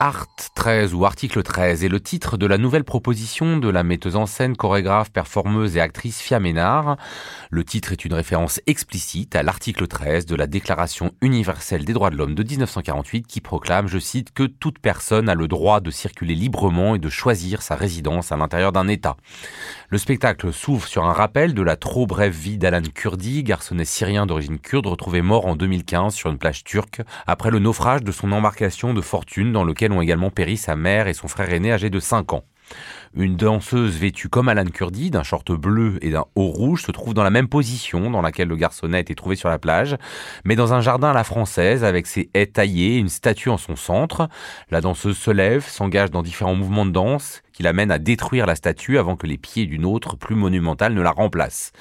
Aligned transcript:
Art 0.00 0.28
13 0.54 0.94
ou 0.94 1.04
Article 1.04 1.42
13 1.42 1.82
est 1.82 1.88
le 1.88 1.98
titre 1.98 2.36
de 2.36 2.46
la 2.46 2.56
nouvelle 2.56 2.84
proposition 2.84 3.56
de 3.56 3.68
la 3.68 3.82
metteuse 3.82 4.14
en 4.14 4.26
scène, 4.26 4.56
chorégraphe, 4.56 5.10
performeuse 5.10 5.76
et 5.76 5.80
actrice 5.80 6.20
Fia 6.20 6.38
Ménard. 6.38 6.96
Le 7.50 7.64
titre 7.64 7.90
est 7.90 8.04
une 8.04 8.14
référence 8.14 8.60
explicite 8.68 9.34
à 9.34 9.42
l'article 9.42 9.88
13 9.88 10.24
de 10.26 10.36
la 10.36 10.46
Déclaration 10.46 11.10
universelle 11.20 11.84
des 11.84 11.94
droits 11.94 12.10
de 12.10 12.16
l'homme 12.16 12.36
de 12.36 12.44
1948 12.44 13.26
qui 13.26 13.40
proclame, 13.40 13.88
je 13.88 13.98
cite, 13.98 14.32
que 14.32 14.44
toute 14.44 14.78
personne 14.78 15.28
a 15.28 15.34
le 15.34 15.48
droit 15.48 15.80
de 15.80 15.90
circuler 15.90 16.36
librement 16.36 16.94
et 16.94 17.00
de 17.00 17.08
choisir 17.08 17.60
sa 17.62 17.74
résidence 17.74 18.30
à 18.30 18.36
l'intérieur 18.36 18.70
d'un 18.70 18.86
État. 18.86 19.16
Le 19.88 19.98
spectacle 19.98 20.52
s'ouvre 20.52 20.86
sur 20.86 21.06
un 21.06 21.12
rappel 21.12 21.54
de 21.54 21.62
la 21.62 21.74
trop 21.74 22.06
brève 22.06 22.36
vie 22.36 22.56
d'Alan 22.56 22.82
Kurdi, 22.94 23.42
garçonnet 23.42 23.84
syrien 23.84 24.26
d'origine 24.26 24.60
kurde 24.60 24.86
retrouvé 24.86 25.22
mort 25.22 25.46
en 25.46 25.56
2015 25.56 26.14
sur 26.14 26.30
une 26.30 26.38
plage 26.38 26.62
turque 26.62 27.02
après 27.26 27.50
le 27.50 27.58
naufrage 27.58 28.04
de 28.04 28.12
son 28.12 28.30
embarcation 28.30 28.94
de 28.94 29.00
fortune 29.00 29.50
dans 29.50 29.64
lequel 29.64 29.87
ont 29.92 30.02
également 30.02 30.30
péri 30.30 30.56
sa 30.56 30.76
mère 30.76 31.08
et 31.08 31.14
son 31.14 31.28
frère 31.28 31.52
aîné 31.52 31.72
âgé 31.72 31.90
de 31.90 32.00
5 32.00 32.32
ans. 32.32 32.44
Une 33.14 33.36
danseuse 33.36 33.96
vêtue 33.96 34.28
comme 34.28 34.48
Alan 34.48 34.66
Kurdi, 34.66 35.10
d'un 35.10 35.22
short 35.22 35.50
bleu 35.52 35.98
et 36.02 36.10
d'un 36.10 36.26
haut 36.34 36.48
rouge, 36.48 36.82
se 36.82 36.92
trouve 36.92 37.14
dans 37.14 37.22
la 37.22 37.30
même 37.30 37.48
position 37.48 38.10
dans 38.10 38.20
laquelle 38.20 38.48
le 38.48 38.56
garçonnet 38.56 38.98
a 38.98 39.00
été 39.00 39.14
trouvé 39.14 39.34
sur 39.34 39.48
la 39.48 39.58
plage, 39.58 39.96
mais 40.44 40.56
dans 40.56 40.74
un 40.74 40.80
jardin 40.80 41.10
à 41.10 41.14
la 41.14 41.24
française, 41.24 41.84
avec 41.84 42.06
ses 42.06 42.30
haies 42.34 42.46
taillées 42.46 42.96
et 42.96 42.98
une 42.98 43.08
statue 43.08 43.48
en 43.48 43.56
son 43.56 43.76
centre. 43.76 44.28
La 44.70 44.80
danseuse 44.80 45.16
se 45.16 45.30
lève, 45.30 45.66
s'engage 45.66 46.10
dans 46.10 46.22
différents 46.22 46.54
mouvements 46.54 46.86
de 46.86 46.90
danse, 46.90 47.42
qui 47.58 47.64
l'amène 47.64 47.90
à 47.90 47.98
détruire 47.98 48.46
la 48.46 48.54
statue 48.54 48.98
avant 48.98 49.16
que 49.16 49.26
les 49.26 49.36
pieds 49.36 49.66
d'une 49.66 49.84
autre, 49.84 50.14
plus 50.14 50.36
monumentale, 50.36 50.94
ne 50.94 51.02
la 51.02 51.10
remplacent. 51.10 51.72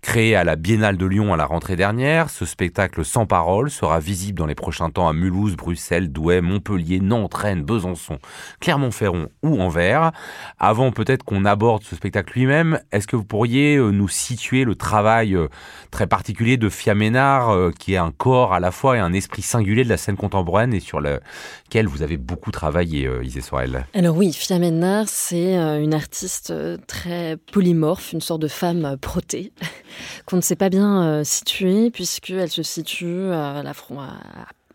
Créé 0.00 0.34
à 0.34 0.42
la 0.42 0.56
Biennale 0.56 0.96
de 0.96 1.04
Lyon 1.04 1.34
à 1.34 1.36
la 1.36 1.44
rentrée 1.44 1.76
dernière, 1.76 2.30
ce 2.30 2.46
spectacle 2.46 3.04
sans 3.04 3.26
parole 3.26 3.70
sera 3.70 4.00
visible 4.00 4.38
dans 4.38 4.46
les 4.46 4.54
prochains 4.54 4.88
temps 4.88 5.06
à 5.06 5.12
Mulhouse, 5.12 5.54
Bruxelles, 5.54 6.10
Douai, 6.10 6.40
Montpellier, 6.40 7.00
Nantes, 7.00 7.34
Rennes, 7.34 7.62
Besançon, 7.62 8.20
Clermont-Ferrand 8.60 9.26
ou 9.42 9.60
Anvers. 9.60 10.12
Avant 10.58 10.92
peut-être 10.92 11.24
qu'on 11.24 11.44
aborde 11.44 11.82
ce 11.82 11.94
spectacle 11.94 12.32
lui-même, 12.32 12.80
est-ce 12.90 13.06
que 13.06 13.16
vous 13.16 13.24
pourriez 13.24 13.76
euh, 13.76 13.90
nous 13.90 14.08
situer 14.08 14.64
le 14.64 14.76
travail 14.76 15.34
euh, 15.34 15.48
très 15.90 16.06
particulier 16.06 16.56
de 16.56 16.70
Fia 16.70 16.94
Ménard, 16.94 17.50
euh, 17.50 17.70
qui 17.78 17.92
est 17.92 17.98
un 17.98 18.12
corps 18.12 18.54
à 18.54 18.60
la 18.60 18.70
fois 18.70 18.96
et 18.96 19.00
un 19.00 19.12
esprit 19.12 19.42
singulier 19.42 19.84
de 19.84 19.90
la 19.90 19.98
scène 19.98 20.16
contemporaine 20.16 20.72
et 20.72 20.80
sur 20.80 21.00
lequel 21.02 21.86
vous 21.86 22.00
avez 22.00 22.16
beaucoup 22.16 22.50
travaillé, 22.50 23.10
Isée 23.22 23.42
Sorel? 23.42 23.84
Alors 23.92 24.16
oui, 24.16 24.32
Fia 24.32 24.58
Ménard, 24.58 25.17
c'est 25.20 25.58
euh, 25.58 25.82
une 25.82 25.94
artiste 25.94 26.52
euh, 26.52 26.78
très 26.86 27.36
polymorphe, 27.36 28.12
une 28.12 28.20
sorte 28.20 28.40
de 28.40 28.48
femme 28.48 28.84
euh, 28.84 28.96
protée, 28.96 29.52
qu'on 30.26 30.36
ne 30.36 30.40
sait 30.40 30.56
pas 30.56 30.68
bien 30.68 31.24
situer, 31.24 31.90
puisqu'elle 31.90 32.48
se 32.48 32.62
situe 32.62 33.32
à, 33.32 33.62
la, 33.64 33.72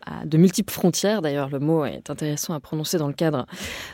à 0.06 0.26
de 0.26 0.36
multiples 0.36 0.72
frontières. 0.72 1.22
D'ailleurs, 1.22 1.48
le 1.48 1.60
mot 1.60 1.86
est 1.86 2.10
intéressant 2.10 2.52
à 2.52 2.60
prononcer 2.60 2.98
dans 2.98 3.08
le 3.08 3.14
cadre 3.14 3.46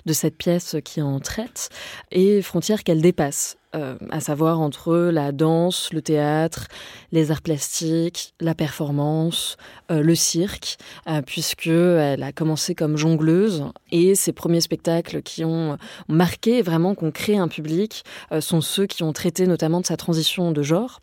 de 0.06 0.12
cette 0.12 0.36
pièce 0.36 0.76
qui 0.84 1.00
en 1.00 1.20
traite, 1.20 1.70
et 2.10 2.42
frontières 2.42 2.82
qu'elle 2.82 3.00
dépasse. 3.00 3.56
Euh, 3.76 3.94
à 4.10 4.18
savoir 4.18 4.60
entre 4.60 4.96
la 4.96 5.30
danse, 5.30 5.92
le 5.92 6.02
théâtre, 6.02 6.66
les 7.12 7.30
arts 7.30 7.40
plastiques, 7.40 8.34
la 8.40 8.56
performance, 8.56 9.56
euh, 9.92 10.02
le 10.02 10.16
cirque, 10.16 10.76
euh, 11.08 11.22
puisque 11.24 11.68
elle 11.68 12.24
a 12.24 12.32
commencé 12.32 12.74
comme 12.74 12.96
jongleuse 12.96 13.64
et 13.92 14.16
ses 14.16 14.32
premiers 14.32 14.60
spectacles 14.60 15.22
qui 15.22 15.44
ont 15.44 15.76
marqué 16.08 16.62
vraiment 16.62 16.96
qu'on 16.96 17.12
crée 17.12 17.36
un 17.36 17.46
public 17.46 18.02
sont 18.40 18.60
ceux 18.60 18.86
qui 18.86 19.04
ont 19.04 19.12
traité 19.12 19.46
notamment 19.46 19.80
de 19.80 19.86
sa 19.86 19.96
transition 19.96 20.50
de 20.50 20.62
genre. 20.62 21.00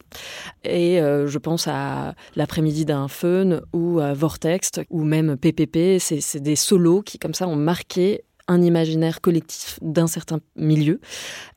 Et 0.63 0.97
je 0.99 1.37
pense 1.37 1.67
à 1.67 2.15
l'après-midi 2.35 2.85
d'un 2.85 3.07
fun 3.07 3.61
ou 3.73 3.99
à 3.99 4.13
Vortex 4.13 4.71
ou 4.89 5.03
même 5.03 5.37
PPP, 5.37 5.99
c'est 5.99 6.39
des 6.39 6.55
solos 6.55 7.01
qui 7.01 7.19
comme 7.19 7.33
ça 7.33 7.47
ont 7.47 7.55
marqué 7.55 8.23
un 8.47 8.61
imaginaire 8.61 9.21
collectif 9.21 9.79
d'un 9.81 10.07
certain 10.07 10.39
milieu. 10.55 10.99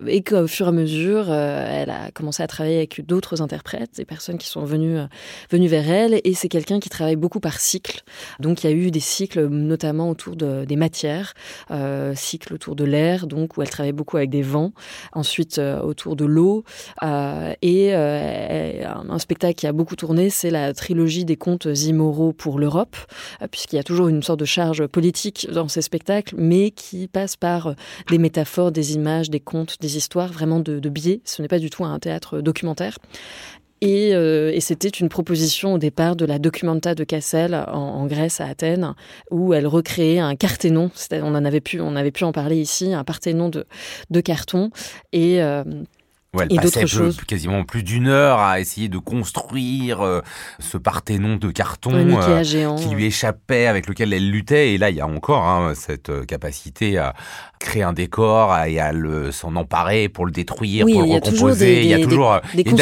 Et 0.07 0.23
qu'au 0.23 0.47
fur 0.47 0.67
et 0.67 0.69
à 0.71 0.73
mesure, 0.73 1.27
euh, 1.29 1.83
elle 1.83 1.91
a 1.91 2.11
commencé 2.11 2.43
à 2.43 2.47
travailler 2.47 2.79
avec 2.79 3.07
d'autres 3.07 3.43
interprètes, 3.43 3.97
des 3.97 4.05
personnes 4.05 4.39
qui 4.39 4.49
sont 4.49 4.65
venues, 4.65 4.99
euh, 4.99 5.07
venues 5.51 5.69
vers 5.69 5.89
elle. 5.89 6.21
Et 6.25 6.35
c'est 6.35 6.49
quelqu'un 6.49 6.81
qui 6.81 6.89
travaille 6.89 7.17
beaucoup 7.17 7.41
par 7.41 7.61
cycle. 7.61 8.03
Donc 8.41 8.65
il 8.65 8.71
y 8.71 8.73
a 8.73 8.77
eu 8.77 8.91
des 8.91 9.01
cycles 9.01 9.47
notamment 9.47 10.11
autour 10.11 10.37
de, 10.37 10.65
des 10.65 10.77
matières, 10.77 11.35
euh, 11.71 12.15
cycle 12.15 12.55
autour 12.55 12.75
de 12.77 12.85
l'air, 12.85 13.27
donc 13.27 13.57
où 13.57 13.63
elle 13.63 13.71
travaille 13.71 13.93
beaucoup 13.93 14.17
avec 14.17 14.31
des 14.31 14.43
vents, 14.43 14.73
ensuite 15.13 15.59
euh, 15.59 15.81
autour 15.81 16.17
de 16.17 16.25
l'eau. 16.25 16.65
Et 17.63 17.95
un 17.95 19.19
spectacle 19.19 19.55
qui 19.55 19.67
a 19.67 19.73
beaucoup 19.73 19.97
tourné, 19.97 20.31
c'est 20.31 20.51
la 20.51 20.73
trilogie 20.73 21.25
des 21.25 21.37
contes 21.37 21.67
immoraux 21.67 22.33
pour 22.33 22.59
l'Europe, 22.59 22.97
puisqu'il 23.51 23.77
y 23.77 23.79
a 23.79 23.83
toujours 23.83 24.09
une 24.09 24.23
sorte 24.23 24.41
de 24.41 24.45
charge 24.45 24.87
politique 24.87 25.49
dans 25.53 25.69
ces 25.69 25.83
spectacles, 25.83 26.35
mais 26.37 26.71
qui 26.81 27.09
passe 27.09 27.37
par 27.37 27.69
euh, 27.69 27.75
des 28.09 28.19
métaphores, 28.19 28.73
des 28.73 28.95
images, 28.95 29.31
des 29.31 29.41
contes, 29.41 29.77
des 29.81 29.97
histoires, 29.97 30.33
vraiment 30.33 30.61
de, 30.61 30.89
biais. 30.89 31.21
Ce 31.25 31.43
n'est 31.43 31.49
pas 31.49 31.59
du 31.59 31.71
tout 31.71 31.85
un 31.85 31.99
théâtre 31.99 32.41
documentaire. 32.41 32.97
Et, 33.83 34.15
euh, 34.15 34.51
et 34.53 34.61
c'était 34.61 34.89
une 34.89 35.09
proposition 35.09 35.75
au 35.75 35.79
départ 35.79 36.17
de 36.17 36.27
la 36.27 36.39
Documenta 36.39 36.95
de 36.95 37.05
Cassel 37.05 37.55
en, 37.55 38.07
Grèce, 38.07 38.41
à 38.41 38.47
Athènes, 38.47 38.95
où 39.31 39.55
elle 39.55 39.67
recréait 39.67 40.19
un 40.19 40.37
carténon. 40.37 40.91
On 41.13 41.35
en 41.35 41.45
avait 41.45 41.63
pu, 41.63 41.81
on 41.81 41.97
avait 41.97 42.11
pu 42.11 42.25
en 42.25 42.33
parler 42.33 42.57
ici, 42.57 42.93
un 42.93 43.05
parthénon 43.05 43.49
de, 43.49 43.67
de 44.11 44.21
carton. 44.21 44.71
Et 45.13 45.43
euh, 45.43 45.65
Ouais, 46.33 46.47
elle 46.49 46.61
passait 46.61 46.85
quasiment 47.27 47.65
plus 47.65 47.83
d'une 47.83 48.07
heure 48.07 48.39
à 48.39 48.61
essayer 48.61 48.89
de 48.89 48.99
construire 48.99 50.01
euh, 50.01 50.21
ce 50.61 50.77
Parthénon 50.79 51.35
de 51.35 51.51
carton 51.51 51.91
euh, 51.93 52.77
qui 52.77 52.89
lui 52.91 53.07
échappait, 53.07 53.67
avec 53.67 53.89
lequel 53.89 54.13
elle 54.13 54.31
luttait. 54.31 54.75
Et 54.75 54.79
là, 54.79 54.91
il 54.91 54.97
y 54.97 55.01
a 55.01 55.09
encore 55.09 55.43
hein, 55.43 55.73
cette 55.75 56.09
euh, 56.09 56.25
capacité 56.25 56.99
à 56.99 57.15
créer 57.59 57.83
un 57.83 57.93
décor 57.93 58.57
et 58.65 58.79
à 58.79 58.93
s'en 59.33 59.57
emparer 59.57 60.09
pour 60.09 60.25
le 60.25 60.31
détruire, 60.31 60.87
pour 60.87 61.03
le 61.03 61.15
recomposer. 61.15 61.83
il 61.83 61.89
y 61.89 61.95
a 61.95 62.03
toujours 62.03 62.39
une, 62.55 62.81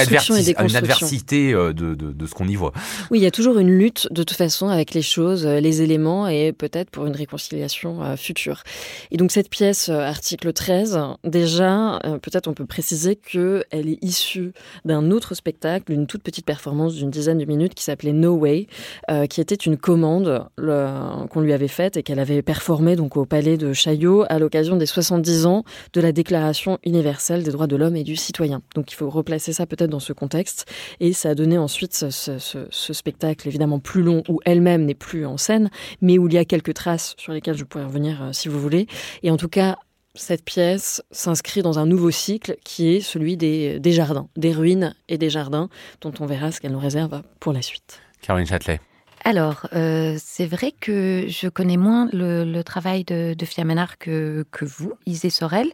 adversité 0.76 1.52
de, 1.52 1.72
de, 1.72 1.94
de, 1.94 2.26
ce 2.26 2.34
qu'on 2.34 2.46
y 2.46 2.54
voit. 2.54 2.72
Oui, 3.10 3.18
il 3.18 3.22
y 3.22 3.26
a 3.26 3.30
toujours 3.30 3.58
une 3.58 3.70
lutte 3.70 4.06
de 4.12 4.22
toute 4.22 4.36
façon 4.36 4.68
avec 4.68 4.92
les 4.92 5.02
choses, 5.02 5.44
les 5.46 5.82
éléments 5.82 6.28
et 6.28 6.52
peut-être 6.52 6.90
pour 6.90 7.06
une 7.06 7.16
réconciliation 7.16 8.16
future. 8.16 8.62
Et 9.10 9.16
donc 9.16 9.32
cette 9.32 9.50
pièce, 9.50 9.88
article 9.88 10.52
13, 10.52 11.00
déjà, 11.24 11.98
peut-être 12.22 12.46
on 12.46 12.54
peut 12.54 12.66
préciser 12.66 13.16
que 13.16 13.37
elle 13.70 13.88
est 13.88 14.02
issue 14.02 14.52
d'un 14.84 15.10
autre 15.10 15.34
spectacle, 15.34 15.92
d'une 15.92 16.06
toute 16.06 16.22
petite 16.22 16.46
performance 16.46 16.94
d'une 16.94 17.10
dizaine 17.10 17.38
de 17.38 17.44
minutes 17.44 17.74
qui 17.74 17.84
s'appelait 17.84 18.12
No 18.12 18.34
Way, 18.34 18.66
euh, 19.10 19.26
qui 19.26 19.40
était 19.40 19.54
une 19.54 19.76
commande 19.76 20.46
qu'on 20.56 21.40
lui 21.40 21.52
avait 21.52 21.68
faite 21.68 21.96
et 21.96 22.02
qu'elle 22.02 22.18
avait 22.18 22.42
performée 22.42 22.96
donc 22.96 23.16
au 23.16 23.24
palais 23.24 23.56
de 23.56 23.72
Chaillot 23.72 24.24
à 24.28 24.38
l'occasion 24.38 24.76
des 24.76 24.86
70 24.86 25.46
ans 25.46 25.64
de 25.92 26.00
la 26.00 26.12
Déclaration 26.12 26.78
universelle 26.84 27.42
des 27.42 27.50
droits 27.50 27.66
de 27.66 27.76
l'homme 27.76 27.96
et 27.96 28.04
du 28.04 28.16
citoyen. 28.16 28.62
Donc 28.74 28.92
il 28.92 28.94
faut 28.94 29.10
replacer 29.10 29.52
ça 29.52 29.66
peut-être 29.66 29.90
dans 29.90 30.00
ce 30.00 30.12
contexte 30.12 30.66
et 31.00 31.12
ça 31.12 31.30
a 31.30 31.34
donné 31.34 31.58
ensuite 31.58 31.94
ce, 31.94 32.68
spectacle 32.92 33.46
évidemment 33.46 33.78
plus 33.78 34.02
long 34.02 34.22
où 34.28 34.40
elle-même 34.44 34.84
n'est 34.84 34.94
plus 34.94 35.26
en 35.26 35.36
scène, 35.36 35.70
mais 36.00 36.18
où 36.18 36.26
il 36.26 36.34
y 36.34 36.38
a 36.38 36.44
quelques 36.44 36.74
traces 36.74 37.14
sur 37.18 37.32
lesquelles 37.32 37.56
je 37.56 37.64
pourrais 37.64 37.84
revenir 37.84 38.22
euh, 38.22 38.32
si 38.32 38.48
vous 38.48 38.60
voulez. 38.60 38.86
Et 39.22 39.30
en 39.30 39.36
tout 39.36 39.48
cas, 39.48 39.76
cette 40.18 40.44
pièce 40.44 41.02
s'inscrit 41.10 41.62
dans 41.62 41.78
un 41.78 41.86
nouveau 41.86 42.10
cycle 42.10 42.56
qui 42.64 42.94
est 42.94 43.00
celui 43.00 43.36
des, 43.36 43.80
jardins, 43.86 44.28
des 44.36 44.52
ruines 44.52 44.94
et 45.08 45.18
des 45.18 45.30
jardins, 45.30 45.68
dont 46.00 46.12
on 46.20 46.26
verra 46.26 46.52
ce 46.52 46.60
qu'elle 46.60 46.72
nous 46.72 46.78
réserve 46.78 47.22
pour 47.40 47.52
la 47.52 47.62
suite. 47.62 48.00
Caroline 48.22 48.46
Châtelet. 48.46 48.80
Alors, 49.24 49.66
euh, 49.74 50.16
c'est 50.18 50.46
vrai 50.46 50.72
que 50.72 51.26
je 51.28 51.48
connais 51.48 51.76
moins 51.76 52.08
le, 52.12 52.62
travail 52.62 53.04
de, 53.04 53.34
de 53.34 53.44
Fiamenard 53.44 53.98
que, 53.98 54.46
que 54.50 54.64
vous, 54.64 54.92
Isée 55.06 55.30
Sorel. 55.30 55.70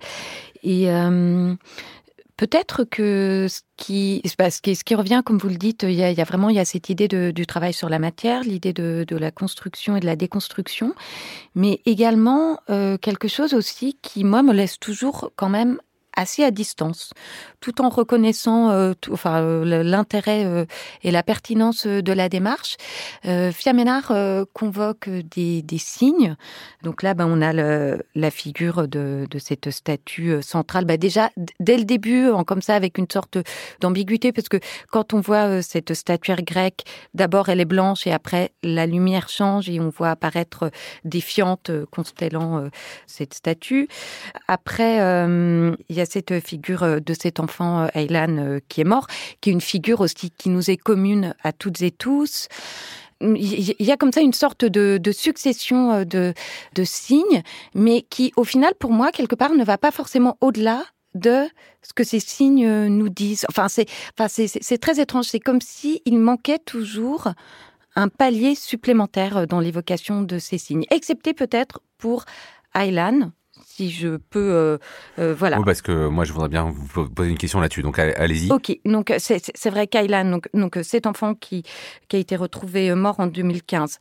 Et 0.63 0.91
euh, 0.91 1.55
Peut-être 2.37 2.83
que 2.83 3.47
ce 3.49 3.61
qui, 3.77 4.21
ce 4.25 4.61
qui, 4.61 4.75
ce 4.75 4.83
qui 4.83 4.95
revient, 4.97 5.23
comme 5.25 5.39
vous 5.39 5.49
le 5.49 5.57
dites, 5.57 5.85
il 5.85 5.93
y 5.93 6.03
a, 6.03 6.25
vraiment 6.25 6.49
il 6.49 6.57
y 6.57 6.61
a 6.61 6.65
cette 6.65 6.91
idée 6.91 7.07
du 7.07 7.47
travail 7.47 7.73
sur 7.73 7.89
la 7.89 8.01
matière, 8.01 8.43
l'idée 8.43 8.73
de, 8.73 9.05
de, 9.07 9.17
la 9.17 9.31
construction 9.31 9.97
et 9.97 10.01
de 10.01 10.07
la 10.07 10.17
déconstruction, 10.17 10.95
mais 11.55 11.81
également 11.87 12.59
euh, 12.71 12.99
quelque 12.99 13.29
chose 13.29 13.55
aussi 13.55 13.97
qui, 14.03 14.25
moi, 14.25 14.43
me 14.43 14.53
laisse 14.53 14.81
toujours 14.81 15.31
quand 15.37 15.49
même 15.49 15.79
assez 16.17 16.45
à 16.45 16.51
distance, 16.51 17.13
tout 17.61 17.81
en 17.81 17.89
reconnaissant 17.89 18.71
euh, 18.71 18.93
enfin, 19.11 19.43
euh, 19.43 19.83
l'intérêt 19.83 20.45
euh, 20.45 20.65
et 21.03 21.11
la 21.11 21.23
pertinence 21.23 21.87
de 21.87 22.13
la 22.13 22.29
démarche. 22.29 22.77
Fiaménard 23.53 24.13
convoque 24.53 25.09
des, 25.09 25.65
signes. 25.79 26.37
Donc 26.83 27.03
là, 27.03 27.15
ben, 27.15 27.27
on 27.27 27.41
a 27.43 27.53
la 27.53 28.31
figure 28.31 28.87
de, 28.87 29.27
de, 29.29 29.39
cette 29.39 29.71
statue 29.71 30.43
centrale. 30.43 30.85
Ben, 30.85 30.97
déjà, 30.97 31.31
dès 31.61 31.77
le 31.77 31.85
début, 31.85 32.29
en, 32.31 32.45
comme 32.45 32.63
ça, 32.63 32.75
avec 32.75 32.99
une 32.99 33.07
sorte 33.11 33.39
d'ambiguïté, 33.81 34.33
parce 34.33 34.49
que 34.49 34.59
quand 34.91 35.15
on 35.15 35.21
voit 35.21 35.63
cette 35.63 35.95
statuaire 35.95 36.43
grecque, 36.43 36.85
d'abord 37.15 37.49
elle 37.49 37.61
est 37.61 37.65
blanche 37.65 38.07
et 38.07 38.13
après 38.13 38.53
la 38.63 38.87
lumière 38.87 39.29
change 39.29 39.69
et 39.69 39.81
on 39.81 39.89
voit 39.89 40.11
apparaître 40.11 40.71
défiante, 41.05 41.71
constellant 41.91 42.69
cette 43.07 43.35
statue. 43.35 43.89
Après, 44.49 44.97
il 44.97 45.97
y 45.97 46.01
a 46.01 46.04
a 46.05 46.07
cette 46.07 46.41
figure 46.41 47.01
de 47.01 47.15
cet 47.15 47.41
enfant 47.41 47.89
Aylan 47.95 48.59
qui 48.69 48.81
est 48.81 48.85
mort, 48.85 49.07
qui 49.41 49.51
est 49.51 49.53
une 49.53 49.61
figure 49.61 50.01
aussi 50.01 50.31
qui 50.31 50.49
nous 50.49 50.71
est 50.71 50.77
commune 50.77 51.35
à 51.43 51.53
toutes 51.53 51.83
et 51.83 51.91
tous 51.91 52.49
il 53.21 53.75
y 53.79 53.93
a 53.93 53.97
comme 53.97 54.13
ça 54.13 54.21
une 54.21 54.33
sorte 54.33 54.65
de, 54.65 55.13
succession 55.13 56.05
de, 56.05 56.35
signes, 56.85 57.43
mais 57.75 58.03
qui, 58.03 58.33
au 58.37 58.45
final, 58.45 58.75
pour 58.79 58.91
moi, 58.91 59.11
quelque 59.13 59.35
part, 59.35 59.55
ne 59.55 59.65
va 59.65 59.79
pas 59.79 59.91
forcément 59.91 60.37
au-delà 60.41 60.85
de 61.15 61.45
ce 61.83 61.93
que 61.95 62.05
ces 62.05 62.21
signes 62.21 62.89
nous 62.89 63.09
disent. 63.09 63.47
Enfin, 63.49 63.69
c'est 63.69 64.79
très 64.79 65.01
étrange. 65.01 65.27
C'est 65.27 65.41
comme 65.41 65.61
s'il 65.61 66.19
manquait 66.19 66.59
toujours 66.59 67.29
un 67.97 68.09
palier 68.09 68.55
supplémentaire 68.55 69.47
dans 69.47 69.61
l'évocation 69.61 70.23
de 70.23 70.39
ces 70.39 70.59
signes, 70.59 70.85
excepté 70.91 71.33
peut-être 71.33 71.81
pour 71.99 72.25
Aylan, 72.75 73.31
si 73.77 73.91
je 73.91 74.17
peux, 74.17 74.53
euh, 74.53 74.79
euh, 75.19 75.35
voilà. 75.37 75.59
Oui, 75.59 75.65
parce 75.65 75.83
que 75.83 76.07
moi, 76.07 76.25
je 76.25 76.33
voudrais 76.33 76.49
bien 76.49 76.73
vous 76.73 77.09
poser 77.09 77.31
une 77.31 77.39
question 77.39 77.61
là-dessus. 77.61 77.83
Donc, 77.83 77.99
allez-y. 77.99 78.53
Ok. 78.53 78.79
Donc, 78.85 79.13
c'est 79.19 79.71
vrai 79.71 79.87
qu'Aylan, 79.87 80.31
donc, 80.31 80.49
donc 80.55 80.79
cet 80.83 81.07
enfant 81.07 81.35
qui, 81.35 81.65
qui 82.09 82.17
a 82.17 82.19
été 82.19 82.37
retrouvé 82.37 82.95
mort 82.95 83.19
en 83.19 83.27
2015, 83.27 83.99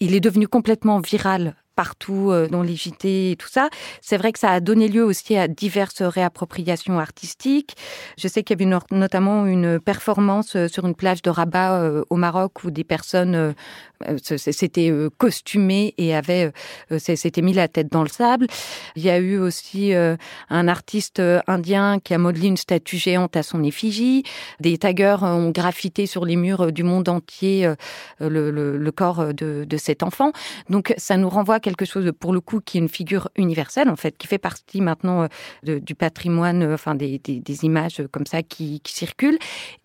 il 0.00 0.14
est 0.14 0.20
devenu 0.20 0.46
complètement 0.46 1.00
viral 1.00 1.56
partout 1.76 2.30
euh, 2.32 2.48
dans 2.48 2.62
les 2.62 2.76
et 3.04 3.36
tout 3.38 3.48
ça. 3.48 3.68
C'est 4.00 4.16
vrai 4.16 4.32
que 4.32 4.38
ça 4.38 4.50
a 4.50 4.60
donné 4.60 4.88
lieu 4.88 5.04
aussi 5.04 5.36
à 5.36 5.48
diverses 5.48 6.02
réappropriations 6.02 6.98
artistiques. 6.98 7.76
Je 8.18 8.28
sais 8.28 8.42
qu'il 8.42 8.60
y 8.60 8.62
avait 8.62 8.78
notamment 8.90 9.46
une 9.46 9.78
performance 9.80 10.56
euh, 10.56 10.68
sur 10.68 10.86
une 10.86 10.94
plage 10.94 11.22
de 11.22 11.30
Rabat 11.30 11.80
euh, 11.80 12.04
au 12.10 12.16
Maroc 12.16 12.64
où 12.64 12.70
des 12.70 12.84
personnes 12.84 13.54
s'étaient 14.36 14.92
costumées 15.16 15.94
et 15.98 16.14
avaient 16.14 16.52
s'étaient 16.98 17.42
mis 17.42 17.52
la 17.52 17.68
tête 17.68 17.90
dans 17.90 18.02
le 18.02 18.08
sable. 18.08 18.46
Il 18.94 19.02
y 19.02 19.10
a 19.10 19.18
eu 19.18 19.38
aussi 19.38 19.92
un 19.94 20.68
artiste 20.68 21.22
indien 21.46 21.98
qui 21.98 22.14
a 22.14 22.18
modelé 22.18 22.48
une 22.48 22.56
statue 22.56 22.98
géante 22.98 23.36
à 23.36 23.42
son 23.42 23.62
effigie. 23.62 24.22
Des 24.60 24.78
taggeurs 24.78 25.22
ont 25.22 25.50
graffité 25.50 26.06
sur 26.06 26.24
les 26.24 26.36
murs 26.36 26.72
du 26.72 26.82
monde 26.82 27.08
entier 27.08 27.72
le, 28.20 28.90
corps 28.90 29.32
de 29.34 29.76
cet 29.76 30.02
enfant. 30.02 30.32
Donc 30.68 30.94
ça 30.98 31.16
nous 31.16 31.28
renvoie 31.28 31.60
quelque 31.66 31.84
chose 31.84 32.12
pour 32.20 32.32
le 32.32 32.40
coup 32.40 32.60
qui 32.60 32.78
est 32.78 32.80
une 32.80 32.88
figure 32.88 33.28
universelle 33.34 33.88
en 33.88 33.96
fait, 33.96 34.16
qui 34.16 34.28
fait 34.28 34.38
partie 34.38 34.80
maintenant 34.80 35.26
euh, 35.66 35.80
du 35.80 35.96
patrimoine, 35.96 36.62
euh, 36.62 36.74
enfin 36.74 36.94
des, 36.94 37.20
images 37.64 38.02
comme 38.12 38.26
ça 38.26 38.44
qui 38.44 38.80
circulent 38.86 39.38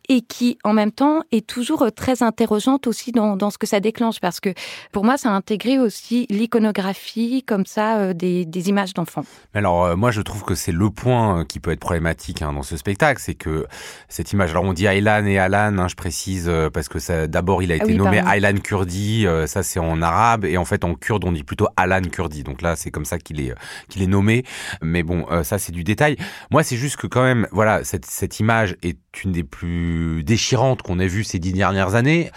et 0.10 0.22
qui, 0.22 0.58
en 0.64 0.74
même 0.74 0.92
temps, 0.92 1.22
est 1.32 1.46
toujours 1.46 1.90
très 1.96 2.24
interrogeante 2.24 2.88
aussi 2.88 3.12
dans, 3.12 3.36
dans 3.36 3.50
ce 3.50 3.58
que 3.58 3.68
ça 3.68 3.80
déclenche, 3.80 4.20
parce 4.20 4.40
que 4.40 4.54
pour 4.92 5.04
moi, 5.04 5.18
ça 5.18 5.30
a 5.30 5.34
intégré 5.34 5.80
aussi 5.80 6.26
l'iconographie, 6.30 7.44
comme 7.44 7.66
ça, 7.66 7.98
euh, 7.98 8.14
des, 8.14 8.46
des 8.46 8.70
images 8.70 8.94
d'enfants. 8.94 9.24
Alors, 9.54 9.86
euh, 9.86 9.96
moi, 9.96 10.12
je 10.12 10.22
trouve 10.22 10.44
que 10.44 10.56
c'est 10.56 10.72
le 10.72 10.90
point 10.90 11.40
euh, 11.40 11.44
qui 11.46 11.60
peut 11.60 11.72
être 11.72 11.80
problématique 11.80 12.42
hein, 12.42 12.54
dans 12.54 12.64
ce 12.64 12.78
spectacle, 12.78 13.22
c'est 13.24 13.36
que 13.36 13.68
cette 14.10 14.32
image, 14.32 14.52
alors 14.52 14.64
on 14.64 14.74
dit 14.74 14.86
Aylan 14.86 15.26
et 15.26 15.38
Alan, 15.38 15.78
hein, 15.78 15.88
je 15.88 15.96
précise, 15.96 16.52
parce 16.74 16.90
que 16.90 17.00
ça, 17.00 17.28
d'abord, 17.28 17.64
il 17.64 17.72
a 17.72 17.76
ah 17.80 17.84
été 17.84 17.94
nommé 17.94 18.22
Aylan 18.26 18.58
Kurdi, 18.58 19.26
ça 19.46 19.64
c'est 19.64 19.80
en 19.80 20.02
arabe, 20.02 20.46
et 20.46 20.58
en 20.58 20.66
fait, 20.66 20.84
en 20.84 20.96
kurde, 20.96 21.24
on 21.26 21.32
dit 21.32 21.44
plutôt 21.44 21.68
Alan 21.78 22.02
Kurdi, 22.02 22.44
donc 22.44 22.62
là, 22.62 22.76
c'est 22.76 22.92
comme 22.92 23.06
ça 23.06 23.18
qu'il 23.18 23.40
est, 23.40 23.54
qu'il 23.90 24.02
est 24.02 24.08
nommé, 24.08 24.44
mais 24.82 25.04
bon, 25.04 25.26
ça 25.44 25.58
c'est 25.58 25.72
du 25.72 25.84
détail. 25.84 26.18
Moi, 26.50 26.64
c'est 26.64 26.78
juste 26.78 26.98
que 26.98 27.08
quand 27.08 27.24
même, 27.24 27.48
voilà, 27.52 27.84
cette, 27.84 28.06
cette 28.06 28.40
image 28.40 28.76
est 28.82 28.98
une 29.24 29.32
des 29.32 29.44
plus 29.44 30.24
déchirantes 30.24 30.82
qu'on 30.82 31.00
ait 31.00 31.08
vues 31.08 31.24
ces 31.24 31.40
dix 31.40 31.54
dernières 31.54 31.96
années. 31.96 32.32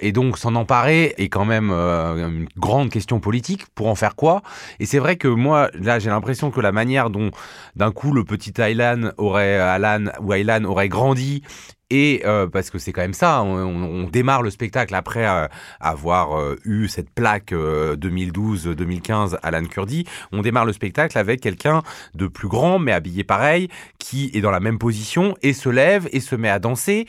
Et 0.00 0.12
donc 0.12 0.38
s'en 0.38 0.54
emparer 0.54 1.14
est 1.18 1.28
quand 1.28 1.44
même 1.44 1.70
euh, 1.72 2.28
une 2.28 2.48
grande 2.56 2.90
question 2.90 3.20
politique. 3.20 3.66
Pour 3.74 3.88
en 3.88 3.94
faire 3.94 4.16
quoi? 4.16 4.42
Et 4.80 4.86
c'est 4.86 4.98
vrai 4.98 5.16
que 5.16 5.28
moi, 5.28 5.70
là, 5.74 5.98
j'ai 5.98 6.10
l'impression 6.10 6.50
que 6.50 6.60
la 6.60 6.72
manière 6.72 7.10
dont 7.10 7.30
d'un 7.76 7.92
coup 7.92 8.12
le 8.12 8.24
petit 8.24 8.52
Aylan 8.60 9.10
aurait, 9.16 9.56
Alan 9.56 10.04
ou 10.20 10.32
aurait 10.66 10.88
grandi 10.88 11.42
et 11.90 12.22
euh, 12.26 12.46
parce 12.46 12.70
que 12.70 12.78
c'est 12.78 12.92
quand 12.92 13.00
même 13.00 13.14
ça, 13.14 13.42
on, 13.42 14.04
démarre 14.04 14.42
le 14.42 14.50
spectacle 14.50 14.94
après 14.94 15.26
euh, 15.26 15.46
avoir 15.80 16.38
euh, 16.38 16.56
eu 16.64 16.88
cette 16.88 17.10
plaque 17.10 17.52
2012-2015 17.52 19.38
Alan 19.42 19.64
Kurdi, 19.64 20.04
on 20.32 20.42
démarre 20.42 20.66
le 20.66 20.72
spectacle 20.72 21.16
avec 21.16 21.40
quelqu'un 21.40 21.82
de 22.14 22.26
plus 22.26 22.48
grand 22.48 22.78
mais 22.78 22.92
habillé 22.92 23.24
pareil, 23.24 23.68
qui 23.98 24.30
est 24.34 24.40
dans 24.40 24.50
la 24.50 24.60
même 24.60 24.78
position 24.78 25.34
et 25.42 25.52
se 25.52 25.68
lève 25.68 26.08
et 26.12 26.20
se 26.20 26.36
met 26.36 26.50
à 26.50 26.58
danser 26.58 27.06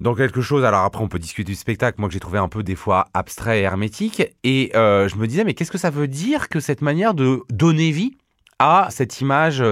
dans 0.00 0.14
quelque 0.14 0.40
chose. 0.40 0.64
Alors 0.64 0.80
après, 0.80 1.02
on 1.02 1.08
peut 1.08 1.18
discuter 1.18 1.52
du 1.52 1.56
spectacle, 1.56 2.00
moi 2.00 2.08
que 2.08 2.12
j'ai 2.12 2.20
trouvé 2.20 2.38
un 2.38 2.48
peu 2.48 2.62
des 2.62 2.76
fois 2.76 3.06
abstrait 3.14 3.60
et 3.60 3.62
hermétique. 3.62 4.22
Et 4.44 4.70
je 4.74 5.16
me 5.16 5.26
disais, 5.26 5.44
mais 5.44 5.54
qu'est-ce 5.54 5.70
que 5.70 5.78
ça 5.78 5.90
veut 5.90 6.08
dire 6.08 6.48
que 6.48 6.60
cette 6.60 6.82
manière 6.82 7.14
de 7.14 7.42
donner 7.50 7.90
vie 7.90 8.16
à 8.58 8.88
cette 8.90 9.20
image 9.20 9.62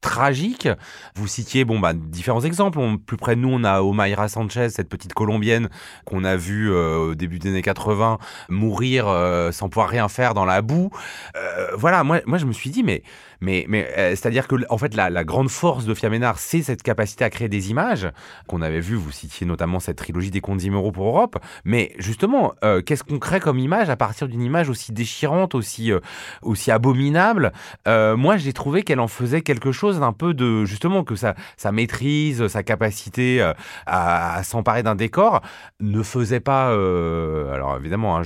tragique? 0.00 0.68
Vous 1.14 1.26
citiez 1.26 1.64
bon 1.64 1.78
bah 1.78 1.92
différents 1.94 2.40
exemples. 2.42 2.78
plus 3.06 3.16
près 3.16 3.36
de 3.36 3.40
nous, 3.40 3.50
on 3.50 3.64
a 3.64 3.82
Omaira 3.82 4.28
Sanchez, 4.28 4.70
cette 4.70 4.88
petite 4.88 5.14
colombienne 5.14 5.68
qu'on 6.04 6.24
a 6.24 6.36
vue 6.36 6.72
euh, 6.72 7.10
au 7.10 7.14
début 7.14 7.38
des 7.38 7.50
années 7.50 7.62
80 7.62 8.18
mourir 8.48 9.08
euh, 9.08 9.52
sans 9.52 9.68
pouvoir 9.68 9.88
rien 9.88 10.08
faire 10.08 10.34
dans 10.34 10.44
la 10.44 10.62
boue. 10.62 10.90
Euh, 11.36 11.68
voilà, 11.76 12.04
moi 12.04 12.20
moi 12.26 12.38
je 12.38 12.46
me 12.46 12.52
suis 12.52 12.70
dit 12.70 12.82
mais 12.82 13.02
mais, 13.40 13.66
euh, 13.72 14.10
c'est-à-dire 14.10 14.46
que 14.46 14.56
en 14.68 14.78
fait, 14.78 14.94
la, 14.94 15.24
grande 15.24 15.50
force 15.50 15.84
de 15.84 15.94
Fiaménard, 15.94 16.38
c'est 16.38 16.62
cette 16.62 16.82
capacité 16.82 17.24
à 17.24 17.30
créer 17.30 17.48
des 17.48 17.70
images 17.70 18.10
qu'on 18.46 18.62
avait 18.62 18.80
vu. 18.80 18.94
Vous 18.96 19.10
citiez 19.10 19.46
notamment 19.46 19.80
cette 19.80 19.96
trilogie 19.96 20.30
des 20.30 20.40
contes 20.40 20.60
pour 20.92 21.06
Europe. 21.06 21.38
Mais 21.64 21.92
justement, 21.98 22.52
euh, 22.64 22.82
qu'est-ce 22.82 23.02
qu'on 23.02 23.18
crée 23.18 23.40
comme 23.40 23.58
image 23.58 23.88
à 23.88 23.96
partir 23.96 24.28
d'une 24.28 24.42
image 24.42 24.68
aussi 24.68 24.92
déchirante, 24.92 25.54
aussi 25.54 25.92
euh, 25.92 26.00
aussi 26.42 26.70
abominable? 26.70 27.52
Moi, 27.86 28.36
j'ai 28.36 28.52
trouvé 28.52 28.82
qu'elle 28.82 29.00
en 29.00 29.08
faisait 29.08 29.42
quelque 29.42 29.72
chose 29.72 30.00
d'un 30.00 30.12
peu 30.12 30.34
de 30.34 30.64
justement 30.64 31.04
que 31.04 31.14
sa 31.14 31.34
sa 31.56 31.72
maîtrise, 31.72 32.46
sa 32.48 32.62
capacité 32.62 33.52
à, 33.86 34.42
s'emparer 34.42 34.82
d'un 34.82 34.94
décor 34.94 35.40
ne 35.80 36.02
faisait 36.02 36.40
pas. 36.40 36.68
alors 36.68 37.76
évidemment, 37.78 38.18
hein, 38.18 38.22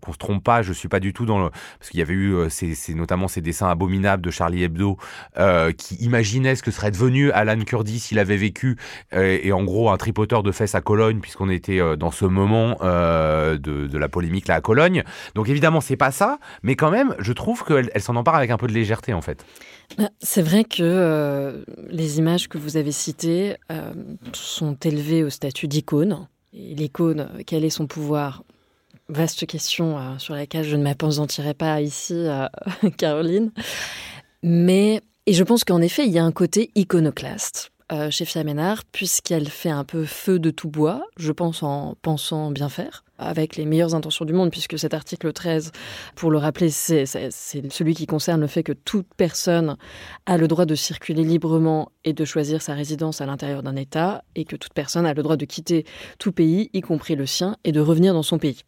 qu'on 0.00 0.12
se 0.12 0.18
trompe 0.18 0.44
pas, 0.44 0.62
je 0.62 0.72
suis 0.72 0.88
pas 0.88 1.00
du 1.00 1.12
tout 1.12 1.26
dans 1.26 1.38
le 1.42 1.50
parce 1.78 1.90
qu'il 1.90 2.00
y 2.00 2.02
avait 2.02 2.14
eu 2.14 2.34
c'est 2.50 2.94
notamment 2.94 3.28
ces 3.28 3.40
dessins 3.40 3.68
abominables 3.68 4.22
de 4.22 4.30
Charles 4.30 4.49
Hebdo, 4.58 4.96
euh, 5.38 5.72
qui 5.72 5.94
imaginait 5.96 6.54
ce 6.54 6.62
que 6.62 6.70
serait 6.70 6.90
devenu 6.90 7.30
Alan 7.32 7.58
Kurdi 7.60 8.00
s'il 8.00 8.18
avait 8.18 8.36
vécu, 8.36 8.76
euh, 9.12 9.38
et 9.42 9.52
en 9.52 9.64
gros 9.64 9.90
un 9.90 9.96
tripoteur 9.96 10.42
de 10.42 10.52
fesses 10.52 10.74
à 10.74 10.80
Cologne, 10.80 11.20
puisqu'on 11.20 11.50
était 11.50 11.80
euh, 11.80 11.96
dans 11.96 12.10
ce 12.10 12.24
moment 12.24 12.76
de, 12.80 13.98
la 13.98 14.08
polémique 14.08 14.48
là 14.48 14.54
à 14.56 14.60
Cologne. 14.60 15.04
Donc 15.34 15.48
évidemment, 15.48 15.80
c'est 15.80 15.96
pas 15.96 16.10
ça, 16.10 16.38
mais 16.62 16.74
quand 16.74 16.90
même, 16.90 17.14
je 17.18 17.32
trouve 17.32 17.64
qu'elle 17.64 17.90
elle, 17.94 18.00
s'en 18.00 18.16
empare 18.16 18.34
avec 18.34 18.50
un 18.50 18.56
peu 18.56 18.66
de 18.66 18.72
légèreté 18.72 19.12
en 19.12 19.20
fait. 19.20 19.44
Bah, 19.98 20.08
c'est 20.20 20.42
vrai 20.42 20.64
que 20.64 21.64
les 21.88 22.18
images 22.18 22.48
que 22.48 22.56
vous 22.56 22.76
avez 22.76 22.92
citées 22.92 23.56
sont 24.32 24.76
élevées 24.84 25.22
au 25.22 25.30
statut 25.30 25.68
d'icône. 25.68 26.28
L'icône, 26.52 27.28
quel 27.46 27.64
est 27.64 27.70
son 27.70 27.86
pouvoir? 27.86 28.42
Vaste 29.10 29.46
question 29.46 30.18
sur 30.18 30.34
laquelle 30.34 30.64
je 30.64 30.76
ne 30.76 30.84
m'appesantirai 30.84 31.54
pas 31.54 31.80
ici, 31.80 32.26
Caroline. 32.96 33.50
Mais, 34.42 35.02
et 35.26 35.32
je 35.32 35.44
pense 35.44 35.64
qu'en 35.64 35.80
effet, 35.80 36.06
il 36.06 36.12
y 36.12 36.18
a 36.18 36.24
un 36.24 36.32
côté 36.32 36.70
iconoclaste. 36.74 37.72
Euh, 37.92 38.08
chez 38.08 38.24
Fiaménard, 38.24 38.84
puisqu'elle 38.84 39.48
fait 39.48 39.68
un 39.70 39.82
peu 39.82 40.04
feu 40.04 40.38
de 40.38 40.52
tout 40.52 40.70
bois, 40.70 41.08
je 41.16 41.32
pense 41.32 41.64
en 41.64 41.96
pensant 42.02 42.52
bien 42.52 42.68
faire, 42.68 43.02
avec 43.18 43.56
les 43.56 43.64
meilleures 43.64 43.96
intentions 43.96 44.24
du 44.24 44.32
monde, 44.32 44.52
puisque 44.52 44.78
cet 44.78 44.94
article 44.94 45.32
13, 45.32 45.72
pour 46.14 46.30
le 46.30 46.38
rappeler, 46.38 46.70
c'est 46.70 47.04
celui 47.04 47.94
qui 47.96 48.06
concerne 48.06 48.40
le 48.40 48.46
fait 48.46 48.62
que 48.62 48.72
toute 48.72 49.08
personne 49.16 49.76
a 50.24 50.38
le 50.38 50.46
droit 50.46 50.66
de 50.66 50.76
circuler 50.76 51.24
librement 51.24 51.90
et 52.04 52.12
de 52.12 52.24
choisir 52.24 52.62
sa 52.62 52.74
résidence 52.74 53.20
à 53.20 53.26
l'intérieur 53.26 53.64
d'un 53.64 53.74
État, 53.74 54.22
et 54.36 54.44
que 54.44 54.54
toute 54.54 54.72
personne 54.72 55.04
a 55.04 55.12
le 55.12 55.24
droit 55.24 55.36
de 55.36 55.44
quitter 55.44 55.84
tout 56.20 56.30
pays, 56.30 56.70
y 56.72 56.82
compris 56.82 57.16
le 57.16 57.26
sien, 57.26 57.56
et 57.64 57.72
de 57.72 57.80
revenir 57.80 58.14
dans 58.14 58.22
son 58.22 58.38
pays. 58.38 58.62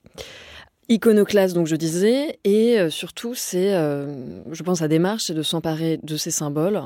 Iconoclaste, 0.92 1.54
donc 1.54 1.68
je 1.68 1.76
disais, 1.76 2.38
et 2.44 2.78
euh, 2.78 2.90
surtout, 2.90 3.34
c'est, 3.34 3.72
euh, 3.72 4.42
je 4.52 4.62
pense, 4.62 4.82
la 4.82 4.88
démarche, 4.88 5.24
c'est 5.24 5.34
de 5.34 5.42
s'emparer 5.42 5.98
de 6.02 6.18
ces 6.18 6.30
symboles 6.30 6.82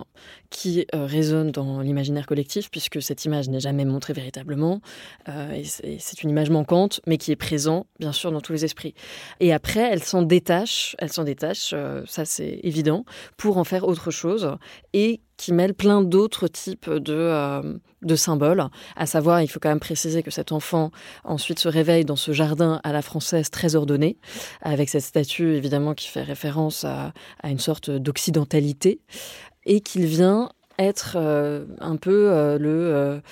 qui 0.48 0.86
euh, 0.94 1.06
résonnent 1.06 1.50
dans 1.50 1.80
l'imaginaire 1.80 2.24
collectif, 2.24 2.70
puisque 2.70 3.02
cette 3.02 3.24
image 3.24 3.48
n'est 3.48 3.58
jamais 3.58 3.84
montrée 3.84 4.12
véritablement, 4.12 4.80
et 5.26 5.64
c'est 5.64 6.22
une 6.22 6.30
image 6.30 6.50
manquante, 6.50 7.00
mais 7.08 7.18
qui 7.18 7.32
est 7.32 7.36
présente, 7.36 7.88
bien 7.98 8.12
sûr, 8.12 8.30
dans 8.30 8.40
tous 8.40 8.52
les 8.52 8.64
esprits. 8.64 8.94
Et 9.40 9.52
après, 9.52 9.80
elle 9.80 10.04
s'en 10.04 10.22
détache, 10.22 10.94
elle 11.00 11.12
s'en 11.12 11.24
détache, 11.24 11.74
ça 12.06 12.24
c'est 12.24 12.60
évident, 12.62 13.04
pour 13.36 13.58
en 13.58 13.64
faire 13.64 13.88
autre 13.88 14.12
chose, 14.12 14.52
et 14.92 15.20
qui 15.36 15.52
mêle 15.52 15.74
plein 15.74 16.00
d'autres 16.02 16.46
types 16.46 16.88
de, 16.88 17.80
de 18.06 18.16
symboles. 18.16 18.64
À 18.96 19.06
savoir, 19.06 19.42
il 19.42 19.48
faut 19.48 19.60
quand 19.60 19.68
même 19.68 19.80
préciser 19.80 20.22
que 20.22 20.30
cet 20.30 20.52
enfant 20.52 20.90
ensuite 21.24 21.58
se 21.58 21.68
réveille 21.68 22.04
dans 22.04 22.16
ce 22.16 22.32
jardin 22.32 22.80
à 22.84 22.92
la 22.92 23.02
française 23.02 23.50
très 23.50 23.74
ordonné, 23.74 24.16
avec 24.62 24.88
cette 24.88 25.02
statue 25.02 25.54
évidemment 25.54 25.94
qui 25.94 26.08
fait 26.08 26.22
référence 26.22 26.84
à, 26.84 27.12
une 27.44 27.58
sorte 27.58 27.90
d'occidentalité, 27.90 29.00
et 29.64 29.80
qu'il 29.80 30.06
vient 30.06 30.50
être 30.78 31.16
euh, 31.16 31.64
un 31.80 31.96
peu 31.96 32.30
euh, 32.30 32.58
le 32.58 33.22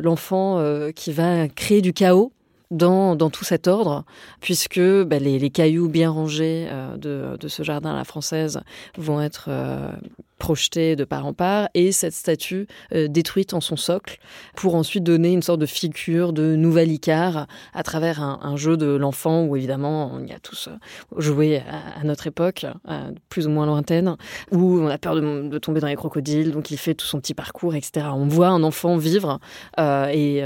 l'enfant 0.00 0.62
qui 0.94 1.12
va 1.12 1.48
créer 1.48 1.82
du 1.82 1.92
chaos 1.92 2.32
dans, 2.74 3.16
dans 3.16 3.30
tout 3.30 3.44
cet 3.44 3.68
ordre, 3.68 4.04
puisque 4.40 4.80
bah, 4.80 5.18
les, 5.18 5.38
les, 5.38 5.50
cailloux 5.50 5.88
bien 5.88 6.10
rangés 6.10 6.66
euh, 6.70 6.96
de, 6.96 7.36
de, 7.38 7.48
ce 7.48 7.62
jardin 7.62 7.92
à 7.92 7.96
la 7.96 8.04
française 8.04 8.60
vont 8.98 9.20
être 9.20 9.46
euh, 9.48 9.90
projetée 10.38 10.96
de 10.96 11.04
part 11.04 11.26
en 11.26 11.32
part 11.32 11.68
et 11.74 11.92
cette 11.92 12.12
statue 12.12 12.66
euh, 12.92 13.08
détruite 13.08 13.54
en 13.54 13.60
son 13.60 13.76
socle 13.76 14.18
pour 14.56 14.74
ensuite 14.74 15.04
donner 15.04 15.32
une 15.32 15.42
sorte 15.42 15.60
de 15.60 15.66
figure 15.66 16.32
de 16.32 16.56
nouvel 16.56 16.90
Icare 16.90 17.46
à 17.72 17.82
travers 17.82 18.22
un, 18.22 18.56
jeu 18.56 18.76
de 18.76 18.86
l'enfant 18.86 19.44
où 19.44 19.56
évidemment 19.56 20.12
on 20.12 20.24
y 20.24 20.32
a 20.32 20.38
tous 20.38 20.68
euh, 20.68 21.20
joué 21.20 21.58
à, 21.58 22.04
notre 22.04 22.26
époque, 22.26 22.66
euh, 22.88 23.10
plus 23.28 23.46
ou 23.46 23.50
moins 23.50 23.66
lointaine, 23.66 24.16
où 24.52 24.78
on 24.80 24.86
a 24.88 24.98
peur 24.98 25.14
de, 25.16 25.58
tomber 25.58 25.80
dans 25.80 25.86
les 25.86 25.96
crocodiles, 25.96 26.52
donc 26.52 26.70
il 26.70 26.76
fait 26.76 26.94
tout 26.94 27.06
son 27.06 27.20
petit 27.20 27.34
parcours, 27.34 27.74
etc. 27.74 28.06
On 28.12 28.26
voit 28.26 28.48
un 28.48 28.62
enfant 28.62 28.96
vivre 28.96 29.38
et 29.78 30.42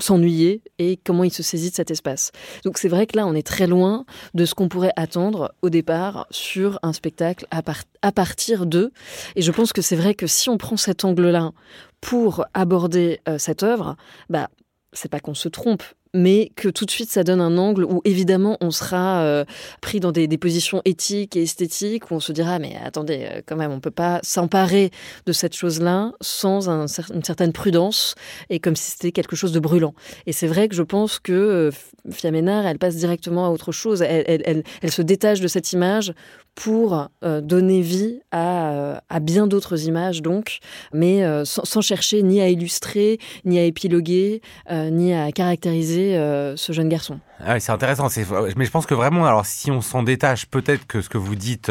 s'ennuyer 0.00 0.62
et 0.78 0.96
comment 0.96 1.24
il 1.24 1.32
se 1.32 1.42
saisit 1.42 1.70
de 1.70 1.74
cet 1.74 1.90
espace. 1.90 2.32
Donc 2.64 2.78
c'est 2.78 2.88
vrai 2.88 3.06
que 3.06 3.16
là 3.16 3.26
on 3.26 3.34
est 3.34 3.46
très 3.46 3.66
loin 3.66 4.04
de 4.34 4.44
ce 4.44 4.54
qu'on 4.54 4.68
pourrait 4.68 4.92
attendre 4.96 5.54
au 5.62 5.70
départ 5.70 6.26
sur 6.30 6.78
un 6.82 6.92
spectacle 6.92 7.46
à, 7.50 7.62
à 8.02 8.12
partir 8.12 8.66
de 8.66 8.92
et 9.36 9.42
je 9.42 9.52
pense 9.52 9.72
que 9.72 9.82
c'est 9.82 9.96
vrai 9.96 10.14
que 10.14 10.26
si 10.26 10.48
on 10.48 10.58
prend 10.58 10.76
cet 10.76 11.04
angle-là 11.04 11.52
pour 12.00 12.44
aborder 12.54 13.20
euh, 13.28 13.38
cette 13.38 13.62
œuvre, 13.62 13.96
bah, 14.30 14.48
c'est 14.92 15.10
pas 15.10 15.20
qu'on 15.20 15.34
se 15.34 15.48
trompe, 15.48 15.82
mais 16.14 16.52
que 16.56 16.68
tout 16.68 16.86
de 16.86 16.90
suite 16.90 17.10
ça 17.10 17.24
donne 17.24 17.40
un 17.40 17.58
angle 17.58 17.84
où 17.84 18.00
évidemment 18.04 18.56
on 18.60 18.70
sera 18.70 19.20
euh, 19.22 19.44
pris 19.80 20.00
dans 20.00 20.12
des, 20.12 20.26
positions 20.38 20.80
éthiques 20.84 21.36
et 21.36 21.42
esthétiques 21.42 22.10
où 22.10 22.14
on 22.14 22.20
se 22.20 22.32
dira 22.32 22.58
mais 22.58 22.76
attendez 22.82 23.28
euh, 23.30 23.42
quand 23.44 23.56
même 23.56 23.72
on 23.72 23.80
peut 23.80 23.90
pas 23.90 24.20
s'emparer 24.22 24.90
de 25.26 25.32
cette 25.32 25.54
chose-là 25.54 26.12
sans 26.20 26.68
une 26.68 27.24
certaine 27.24 27.52
prudence 27.52 28.14
et 28.50 28.60
comme 28.60 28.76
si 28.76 28.92
c'était 28.92 29.12
quelque 29.12 29.36
chose 29.36 29.52
de 29.52 29.60
brûlant. 29.60 29.94
Et 30.26 30.32
c'est 30.32 30.46
vrai 30.46 30.68
que 30.68 30.74
je 30.74 30.82
pense 30.82 31.18
que 31.18 31.70
Fiaménard 32.10 32.66
elle 32.66 32.78
passe 32.78 32.96
directement 32.96 33.46
à 33.46 33.50
autre 33.50 33.72
chose, 33.72 34.02
elle 34.02 34.64
se 34.88 35.02
détache 35.02 35.40
de 35.40 35.48
cette 35.48 35.72
image 35.72 36.14
pour 36.58 37.06
euh, 37.22 37.40
donner 37.40 37.82
vie 37.82 38.18
à, 38.32 38.72
euh, 38.72 38.98
à 39.08 39.20
bien 39.20 39.46
d'autres 39.46 39.86
images, 39.86 40.22
donc, 40.22 40.58
mais 40.92 41.22
euh, 41.22 41.44
sans, 41.44 41.80
chercher 41.80 42.20
ni 42.24 42.40
à 42.40 42.48
illustrer, 42.48 43.18
ni 43.44 43.60
à 43.60 43.64
épiloguer, 43.64 44.42
ni 44.68 45.14
à 45.14 45.30
caractériser 45.30 46.14
ce 46.56 46.72
jeune 46.72 46.88
garçon. 46.88 47.20
Ah 47.44 47.60
c'est 47.60 47.72
intéressant. 47.72 48.08
Mais 48.56 48.64
je 48.64 48.70
pense 48.70 48.86
que 48.86 48.94
vraiment, 48.94 49.26
alors 49.26 49.46
si 49.46 49.70
on 49.70 49.80
s'en 49.80 50.02
détache, 50.02 50.46
peut-être 50.46 50.86
que 50.86 51.00
ce 51.00 51.08
que 51.08 51.18
vous 51.18 51.36
dites, 51.36 51.70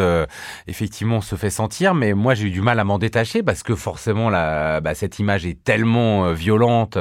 effectivement, 0.68 1.22
se 1.22 1.36
fait 1.36 1.50
sentir. 1.50 1.94
Mais 1.94 2.14
moi, 2.14 2.36
j'ai 2.36 2.48
eu 2.48 2.52
du 2.52 2.62
mal 2.62 2.80
à 2.80 2.84
m'en 2.84 3.00
détacher 3.00 3.44
parce 3.44 3.64
que 3.64 3.76
forcément, 3.76 4.30
bah, 4.32 4.96
cette 4.96 5.20
image 5.20 5.46
est 5.46 5.62
tellement 5.64 6.32
violente 6.32 6.98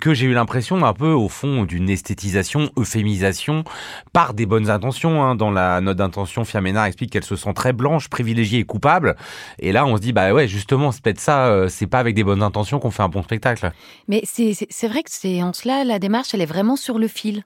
que 0.00 0.14
j'ai 0.14 0.26
eu 0.26 0.32
l'impression, 0.32 0.84
un 0.84 0.92
peu 0.94 1.10
au 1.10 1.28
fond, 1.28 1.64
d'une 1.64 1.90
esthétisation, 1.90 2.70
euphémisation 2.76 3.64
par 4.12 4.34
des 4.34 4.46
bonnes 4.46 4.70
intentions. 4.70 5.22
Hein. 5.22 5.34
Dans 5.34 5.50
la 5.50 5.80
note 5.80 5.98
d'intention, 5.98 6.44
Fiamena 6.44 6.86
explique 6.86 7.12
qu'elle 7.12 7.24
se 7.24 7.36
sent 7.36 7.52
très 7.54 7.72
blanche, 7.72 8.08
privilégiée 8.08 8.60
et 8.60 8.64
coupable. 8.64 9.16
Et 9.58 9.72
là, 9.72 9.86
on 9.86 9.96
se 9.96 10.00
dit, 10.00 10.12
bah 10.12 10.32
ouais, 10.32 10.48
justement, 10.48 10.92
c'est 10.92 11.02
peut-être 11.02 11.20
ça, 11.20 11.46
euh, 11.46 11.68
c'est 11.68 11.86
pas 11.86 11.98
avec 11.98 12.14
des 12.14 12.24
bonnes 12.24 12.42
intentions 12.42 12.78
qu'on 12.78 12.90
fait 12.90 13.02
un 13.02 13.08
bon 13.08 13.22
spectacle. 13.22 13.70
Mais 14.08 14.22
c'est 14.24 14.88
vrai 14.88 15.02
que 15.02 15.10
c'est 15.10 15.42
en 15.42 15.52
cela, 15.52 15.84
la 15.84 15.98
démarche, 15.98 16.34
elle 16.34 16.42
est 16.42 16.46
vraiment 16.46 16.76
sur 16.76 16.98
le 16.98 17.08
fil. 17.08 17.44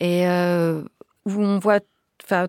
Et 0.00 0.28
euh, 0.28 0.82
où 1.24 1.42
on 1.42 1.58
voit 1.58 1.80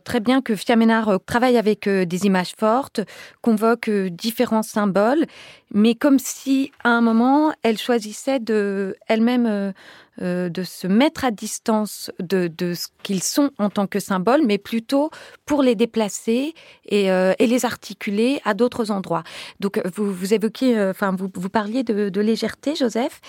très 0.03 0.19
bien 0.19 0.41
que 0.41 0.55
Fiaménard 0.55 1.09
euh, 1.09 1.17
travaille 1.17 1.57
avec 1.57 1.87
des 1.89 2.25
images 2.25 2.53
fortes, 2.57 3.01
convoque 3.41 3.89
différents 3.89 4.63
symboles, 4.63 5.25
mais 5.73 5.95
comme 5.95 6.19
si 6.19 6.71
à 6.83 6.89
un 6.89 7.01
moment 7.01 7.53
elle 7.63 7.77
choisissait 7.77 8.39
de 8.39 8.95
elle-même 9.07 9.73
euh, 10.21 10.47
de 10.47 10.63
se 10.63 10.87
mettre 10.87 11.25
à 11.25 11.31
distance 11.31 12.09
de, 12.19 12.49
ce 12.73 12.87
qu'ils 13.03 13.21
sont 13.21 13.51
en 13.57 13.69
tant 13.69 13.85
que 13.85 13.99
symbole, 13.99 14.43
mais 14.45 14.57
plutôt 14.57 15.09
pour 15.45 15.61
les 15.61 15.75
déplacer 15.75 16.53
et, 16.85 17.11
euh, 17.11 17.33
les 17.37 17.65
articuler 17.65 18.39
à 18.45 18.53
d'autres 18.53 18.91
endroits. 18.91 19.23
Donc, 19.59 19.81
vous, 19.93 20.13
vous 20.13 20.33
évoquiez, 20.33 20.77
euh, 20.77 20.91
enfin, 20.91 21.13
vous, 21.13 21.29
vous 21.33 21.49
parliez 21.49 21.83
de, 21.83 22.21
légèreté, 22.21 22.75
Joseph, 22.75 23.19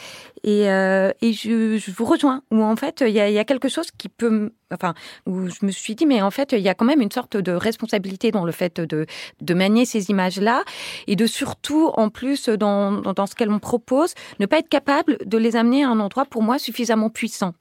et, 0.44 0.62
je, 0.62 1.90
vous 1.90 2.04
rejoins, 2.04 2.42
où 2.52 2.62
en 2.62 2.76
fait, 2.76 3.02
il 3.04 3.12
y 3.12 3.20
a, 3.20 3.44
quelque 3.44 3.68
chose 3.68 3.90
qui 3.98 4.08
peut, 4.08 4.52
enfin, 4.72 4.94
où 5.26 5.48
je 5.48 5.66
me 5.66 5.72
suis 5.72 5.96
dit, 5.96 6.06
mais 6.06 6.22
en 6.22 6.30
fait, 6.30 6.52
il 6.52 6.60
y 6.60 6.68
a 6.68 6.74
quand 6.74 6.84
même 6.84 7.00
une 7.00 7.10
sorte 7.10 7.36
de 7.36 7.50
responsabilité 7.50 8.30
dans 8.30 8.44
le 8.44 8.52
fait 8.52 8.80
de, 8.80 9.06
de 9.40 9.54
manier 9.54 9.86
ces 9.86 10.08
images-là, 10.10 10.62
et 11.08 11.16
de 11.16 11.26
surtout, 11.26 11.90
en 11.94 12.10
plus, 12.10 12.48
dans, 12.48 12.92
dans, 12.92 13.26
ce 13.26 13.34
qu'elles 13.34 13.50
me 13.50 13.58
proposent, 13.58 14.14
ne 14.38 14.46
pas 14.46 14.58
être 14.58 14.68
capable 14.68 15.18
de 15.26 15.36
les 15.36 15.56
amener 15.56 15.82
à 15.82 15.88
un 15.88 15.98
endroit 15.98 16.26
pour 16.26 16.44
moi 16.44 16.60
suffisamment 16.60 16.75
suffisamment 16.76 17.08
puissant. 17.08 17.54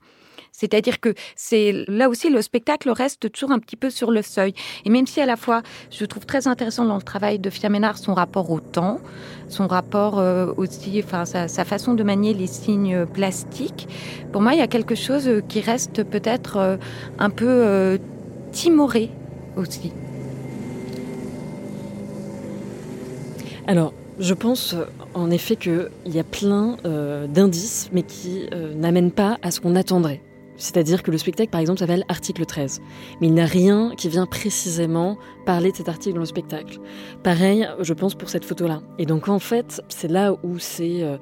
C'est-à-dire 0.51 1.01
que 1.01 1.13
c'est 1.35 1.85
là 1.87 2.07
aussi 2.07 2.29
le 2.29 2.41
spectacle 2.41 2.89
reste 2.89 3.29
toujours 3.31 3.51
un 3.51 3.59
petit 3.59 3.75
peu 3.75 3.89
sur 3.89 4.09
le 4.09 4.21
seuil. 4.21 4.53
Et 4.85 4.89
même 4.89 5.05
si 5.05 5.19
à 5.19 5.25
la 5.25 5.35
fois 5.35 5.63
je 5.91 6.05
trouve 6.05 6.25
très 6.25 6.47
intéressant 6.47 6.85
dans 6.85 6.95
le 6.95 7.01
travail 7.01 7.39
de 7.39 7.49
Fiaménard 7.49 7.97
son 7.97 8.13
rapport 8.13 8.49
au 8.51 8.61
temps, 8.61 8.99
son 9.49 9.67
rapport 9.67 10.17
euh, 10.17 10.53
aussi, 10.55 11.01
enfin 11.03 11.25
sa, 11.25 11.65
façon 11.65 11.93
de 11.93 12.03
manier 12.03 12.33
les 12.33 12.47
signes 12.47 13.05
plastiques, 13.05 13.87
pour 14.31 14.41
moi 14.41 14.53
il 14.53 14.59
y 14.59 14.63
a 14.63 14.67
quelque 14.67 14.95
chose 14.95 15.29
qui 15.49 15.59
reste 15.59 16.03
peut-être 16.03 16.57
euh, 16.57 16.77
un 17.19 17.29
peu 17.29 17.49
euh, 17.49 17.97
timoré 18.53 19.09
aussi. 19.57 19.91
Alors, 23.67 23.93
je 24.19 24.33
pense 24.33 24.75
en 25.15 25.31
effet 25.31 25.55
qu'il 25.55 25.89
y 26.05 26.19
a 26.19 26.23
plein 26.23 26.77
euh, 26.85 27.25
d'indices, 27.25 27.89
mais 27.91 28.03
qui 28.03 28.47
euh, 28.53 28.75
n'amènent 28.75 29.11
pas 29.11 29.39
à 29.41 29.49
ce 29.49 29.61
qu'on 29.61 29.75
attendrait. 29.75 30.21
C'est-à-dire 30.57 31.03
que 31.03 31.11
le 31.11 31.17
spectacle, 31.17 31.49
par 31.49 31.59
exemple, 31.59 31.79
s'appelle 31.79 32.05
Article 32.07 32.45
13. 32.45 32.81
Mais 33.19 33.27
il 33.27 33.33
n'y 33.33 33.41
a 33.41 33.45
rien 33.45 33.93
qui 33.97 34.07
vient 34.07 34.25
précisément 34.25 35.17
parler 35.45 35.71
de 35.71 35.77
cet 35.77 35.89
article 35.89 36.15
dans 36.15 36.21
le 36.21 36.25
spectacle. 36.25 36.79
Pareil, 37.23 37.67
je 37.79 37.93
pense, 37.93 38.15
pour 38.15 38.29
cette 38.29 38.45
photo-là. 38.45 38.81
Et 38.97 39.05
donc, 39.05 39.27
en 39.27 39.39
fait, 39.39 39.81
c'est 39.89 40.09
là 40.09 40.33
où 40.43 40.59
c'est... 40.59 41.03
Euh, 41.03 41.17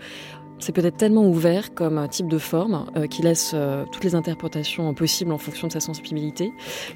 c'est 0.64 0.72
peut-être 0.72 0.96
tellement 0.96 1.28
ouvert 1.28 1.74
comme 1.74 2.08
type 2.08 2.30
de 2.30 2.38
forme 2.38 2.86
euh, 2.96 3.06
qui 3.06 3.22
laisse 3.22 3.52
euh, 3.54 3.84
toutes 3.92 4.06
les 4.06 4.16
interprétations 4.16 4.94
possibles 4.94 5.34
en 5.34 5.38
fonction 5.38 5.68
de 5.68 5.74
sa 5.74 5.82
sensibilité 5.82 6.54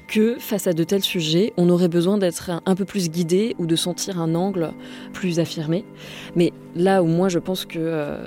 que 0.08 0.38
face 0.38 0.66
à 0.66 0.72
de 0.72 0.84
tels 0.84 1.04
sujets, 1.04 1.52
on 1.58 1.68
aurait 1.68 1.88
besoin 1.88 2.16
d'être 2.16 2.50
un, 2.64 2.74
peu 2.74 2.86
plus 2.86 3.10
guidé 3.10 3.54
ou 3.58 3.66
de 3.66 3.76
sentir 3.76 4.20
un 4.20 4.34
angle 4.34 4.72
plus 5.12 5.38
affirmé. 5.38 5.84
Mais 6.34 6.54
là 6.74 7.02
où 7.02 7.06
moi 7.06 7.28
je 7.28 7.38
pense 7.38 7.66
que 7.66 7.78
euh, 7.78 8.26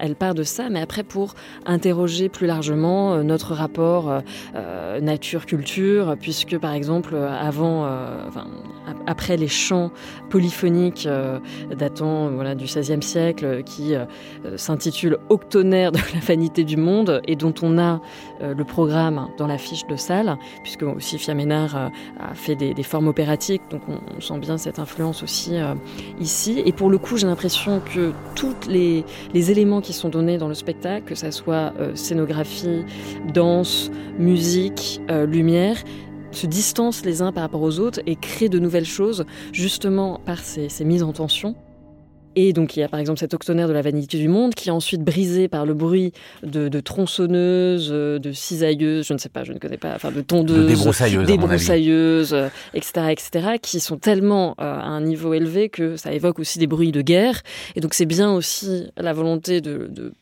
elle 0.00 0.14
part 0.14 0.34
de 0.34 0.44
ça, 0.44 0.68
mais 0.70 0.80
après 0.80 1.02
pour 1.02 1.34
interroger 1.66 2.28
plus 2.28 2.46
largement 2.46 3.22
notre 3.24 3.54
rapport 3.54 4.22
nature-culture, 5.00 6.16
puisque 6.20 6.58
par 6.58 6.72
exemple 6.72 7.14
avant, 7.16 7.84
enfin, 8.28 8.46
après 9.06 9.36
les 9.36 9.48
chants 9.48 9.90
polyphoniques 10.30 11.08
datant 11.76 12.30
voilà, 12.30 12.54
du 12.54 12.64
XVIe 12.64 13.02
siècle 13.02 13.62
qui 13.64 13.94
s'intitule 14.56 15.18
Octonnaire 15.28 15.92
de 15.92 15.98
la 15.98 16.20
vanité 16.20 16.64
du 16.64 16.76
monde 16.76 17.22
et 17.26 17.36
dont 17.36 17.54
on 17.62 17.78
a 17.78 18.00
euh, 18.42 18.54
le 18.54 18.64
programme 18.64 19.28
dans 19.38 19.46
la 19.46 19.58
fiche 19.58 19.86
de 19.86 19.96
salle, 19.96 20.36
puisque 20.62 20.82
aussi 20.82 21.18
Fiaménard 21.18 21.76
euh, 21.76 21.88
a 22.20 22.34
fait 22.34 22.54
des, 22.56 22.82
formes 22.82 23.08
opératiques, 23.08 23.62
donc 23.70 23.82
on, 23.88 24.20
sent 24.20 24.38
bien 24.38 24.58
cette 24.58 24.78
influence 24.78 25.22
aussi 25.22 25.56
euh, 25.56 25.74
ici. 26.20 26.62
Et 26.64 26.72
pour 26.72 26.90
le 26.90 26.98
coup, 26.98 27.16
j'ai 27.16 27.26
l'impression 27.26 27.80
que 27.80 28.12
tous 28.34 28.54
les, 28.68 29.04
éléments 29.34 29.80
qui 29.80 29.92
sont 29.92 30.08
donnés 30.08 30.38
dans 30.38 30.48
le 30.48 30.54
spectacle, 30.54 31.04
que 31.04 31.14
ce 31.14 31.30
soit 31.30 31.72
scénographie, 31.94 32.84
danse, 33.34 33.90
musique, 34.18 35.00
lumière, 35.08 35.76
se 36.30 36.46
distancent 36.46 37.04
les 37.04 37.22
uns 37.22 37.32
par 37.32 37.42
rapport 37.42 37.62
aux 37.62 37.80
autres 37.80 38.00
et 38.06 38.16
créent 38.16 38.48
de 38.48 38.58
nouvelles 38.58 38.86
choses 38.86 39.24
justement 39.52 40.20
par 40.24 40.38
ces 40.38 40.84
mises 40.84 41.02
en 41.02 41.12
tension. 41.12 41.56
Et 42.36 42.52
donc 42.52 42.76
il 42.76 42.80
y 42.80 42.82
a 42.82 42.88
par 42.88 43.00
exemple 43.00 43.18
cet 43.20 43.34
octonnaire 43.34 43.68
de 43.68 43.72
la 43.72 43.82
vanité 43.82 44.18
du 44.18 44.28
monde 44.28 44.54
qui 44.54 44.68
est 44.68 44.72
ensuite 44.72 45.02
brisé 45.02 45.48
par 45.48 45.66
le 45.66 45.74
bruit 45.74 46.12
de, 46.42 46.68
tronçonneuses, 46.80 47.90
de 47.90 48.32
cisailleuses, 48.32 49.06
je 49.06 49.12
ne 49.12 49.18
sais 49.18 49.28
pas, 49.28 49.44
je 49.44 49.52
ne 49.52 49.58
connais 49.58 49.76
pas, 49.76 49.94
enfin 49.94 50.10
de 50.10 50.20
tondeuses, 50.20 50.64
de 50.64 50.68
débroussailleuses, 50.68 51.26
débroussailleuses 51.26 52.36
etc., 52.74 53.06
etc., 53.10 53.48
qui 53.60 53.80
sont 53.80 53.98
tellement 53.98 54.54
euh, 54.60 54.64
à 54.64 54.86
un 54.86 55.00
niveau 55.00 55.34
élevé 55.34 55.68
que 55.68 55.96
ça 55.96 56.12
évoque 56.12 56.38
aussi 56.38 56.58
des 56.58 56.66
bruits 56.66 56.92
de 56.92 57.02
guerre. 57.02 57.42
Et 57.76 57.80
donc 57.80 57.94
c'est 57.94 58.06
bien 58.06 58.32
aussi 58.32 58.90
la 58.96 59.12
volonté 59.12 59.60
de, 59.60 59.88
de 59.90 60.12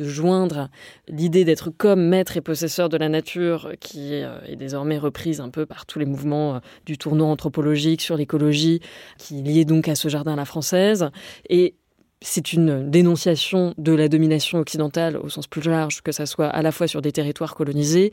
de 0.00 0.08
joindre 0.08 0.68
l'idée 1.08 1.44
d'être 1.44 1.70
comme 1.70 2.02
maître 2.02 2.36
et 2.36 2.40
possesseur 2.40 2.88
de 2.88 2.96
la 2.96 3.08
nature, 3.08 3.72
qui 3.80 4.14
euh, 4.14 4.38
est 4.46 4.56
désormais 4.56 4.98
reprise 4.98 5.40
un 5.40 5.50
peu 5.50 5.66
par 5.66 5.84
tous 5.84 5.98
les 5.98 6.06
mouvements 6.06 6.56
euh, 6.56 6.58
du 6.86 6.96
tournoi 6.96 7.28
anthropologique 7.28 8.00
sur 8.00 8.16
l'écologie, 8.16 8.80
qui 9.18 9.40
est 9.40 9.42
lié 9.42 9.64
donc 9.64 9.88
à 9.88 9.94
ce 9.94 10.08
jardin 10.08 10.32
à 10.32 10.36
la 10.36 10.46
française. 10.46 11.10
Et 11.48 11.74
c'est 12.22 12.52
une 12.52 12.90
dénonciation 12.90 13.74
de 13.78 13.92
la 13.92 14.08
domination 14.08 14.58
occidentale 14.58 15.16
au 15.16 15.28
sens 15.28 15.46
plus 15.46 15.62
large, 15.62 16.02
que 16.02 16.12
ça 16.12 16.26
soit 16.26 16.48
à 16.48 16.62
la 16.62 16.72
fois 16.72 16.86
sur 16.86 17.02
des 17.02 17.12
territoires 17.12 17.54
colonisés, 17.54 18.12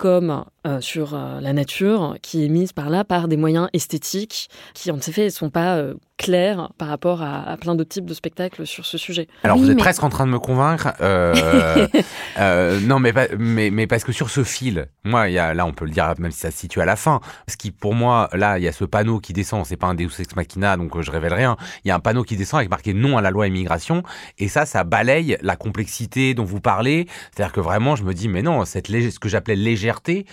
comme 0.00 0.46
euh, 0.66 0.80
sur 0.80 1.14
euh, 1.14 1.40
la 1.40 1.52
nature 1.52 2.16
qui 2.22 2.44
est 2.44 2.48
mise 2.48 2.72
par 2.72 2.88
là 2.88 3.04
par 3.04 3.28
des 3.28 3.36
moyens 3.36 3.68
esthétiques 3.74 4.48
qui, 4.72 4.90
en 4.90 4.96
effet, 4.96 5.26
ne 5.26 5.28
sont 5.28 5.50
pas 5.50 5.76
euh, 5.76 5.94
clairs 6.16 6.70
par 6.78 6.88
rapport 6.88 7.22
à, 7.22 7.56
plein 7.58 7.74
d'autres 7.74 7.90
types 7.90 8.06
de 8.06 8.14
spectacles 8.14 8.66
sur 8.66 8.86
ce 8.86 8.96
sujet. 8.96 9.28
Alors, 9.42 9.58
vous 9.58 9.70
êtes 9.70 9.78
presque 9.78 10.02
en 10.02 10.08
train 10.08 10.26
de 10.26 10.32
me 10.32 10.38
convaincre. 10.38 10.92
non, 12.86 12.98
mais, 12.98 13.12
mais, 13.38 13.70
mais 13.70 13.86
parce 13.86 14.04
que 14.04 14.12
sur 14.12 14.30
ce 14.30 14.42
fil, 14.44 14.86
moi, 15.04 15.28
y 15.28 15.38
a, 15.38 15.54
là, 15.54 15.66
on 15.66 15.72
peut 15.72 15.84
le 15.84 15.90
dire, 15.90 16.12
même 16.18 16.30
si 16.30 16.40
ça 16.40 16.50
se 16.50 16.58
situe 16.58 16.80
à 16.80 16.84
la 16.84 16.96
fin, 16.96 17.20
ce 17.48 17.56
qui, 17.56 17.70
pour 17.70 17.94
moi, 17.94 18.28
là, 18.32 18.58
il 18.58 18.64
y 18.64 18.68
a 18.68 18.72
ce 18.72 18.84
panneau 18.84 19.18
qui 19.18 19.32
descend, 19.32 19.64
c'est 19.64 19.76
pas 19.76 19.86
un 19.86 19.94
Deus 19.94 20.10
Ex 20.18 20.36
Machina, 20.36 20.76
donc 20.76 20.98
je 21.00 21.10
révèle 21.10 21.34
rien. 21.34 21.56
Il 21.84 21.88
y 21.88 21.90
a 21.90 21.94
un 21.94 22.00
panneau 22.00 22.22
qui 22.22 22.36
descend 22.36 22.58
avec 22.58 22.70
marqué 22.70 22.92
non 22.92 23.16
à 23.16 23.22
la 23.22 23.30
loi 23.30 23.46
immigration, 23.46 24.02
et 24.38 24.48
ça, 24.48 24.66
ça 24.66 24.84
balaye 24.84 25.38
la 25.40 25.56
complexité 25.56 26.34
dont 26.34 26.44
vous 26.44 26.60
parlez. 26.60 27.06
C'est-à-dire 27.34 27.52
que 27.52 27.60
vraiment, 27.60 27.96
je 27.96 28.04
me 28.04 28.12
dis, 28.12 28.28
mais 28.28 28.42
non, 28.42 28.64
cette 28.66 28.88
ce 28.88 29.18
que 29.18 29.28
j'appelais 29.28 29.56
qui 30.02 30.26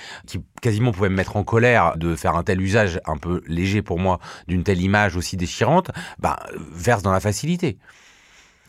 quasiment 0.62 0.92
pouvait 0.92 1.10
me 1.10 1.16
mettre 1.16 1.38
en 1.38 1.44
colère 1.44 1.98
de 1.98 2.16
faire 2.16 2.36
un 2.36 2.44
tel 2.44 2.62
usage 2.62 3.00
un 3.06 3.18
peu 3.18 3.42
léger 3.48 3.82
pour 3.82 4.00
moi 4.00 4.20
d'une 4.48 4.64
telle 4.64 4.82
image 4.82 5.16
aussi 5.16 5.38
déchirante, 5.38 5.92
bah, 6.20 6.38
verse 6.72 7.02
dans 7.02 7.12
la 7.12 7.20
facilité. 7.20 7.78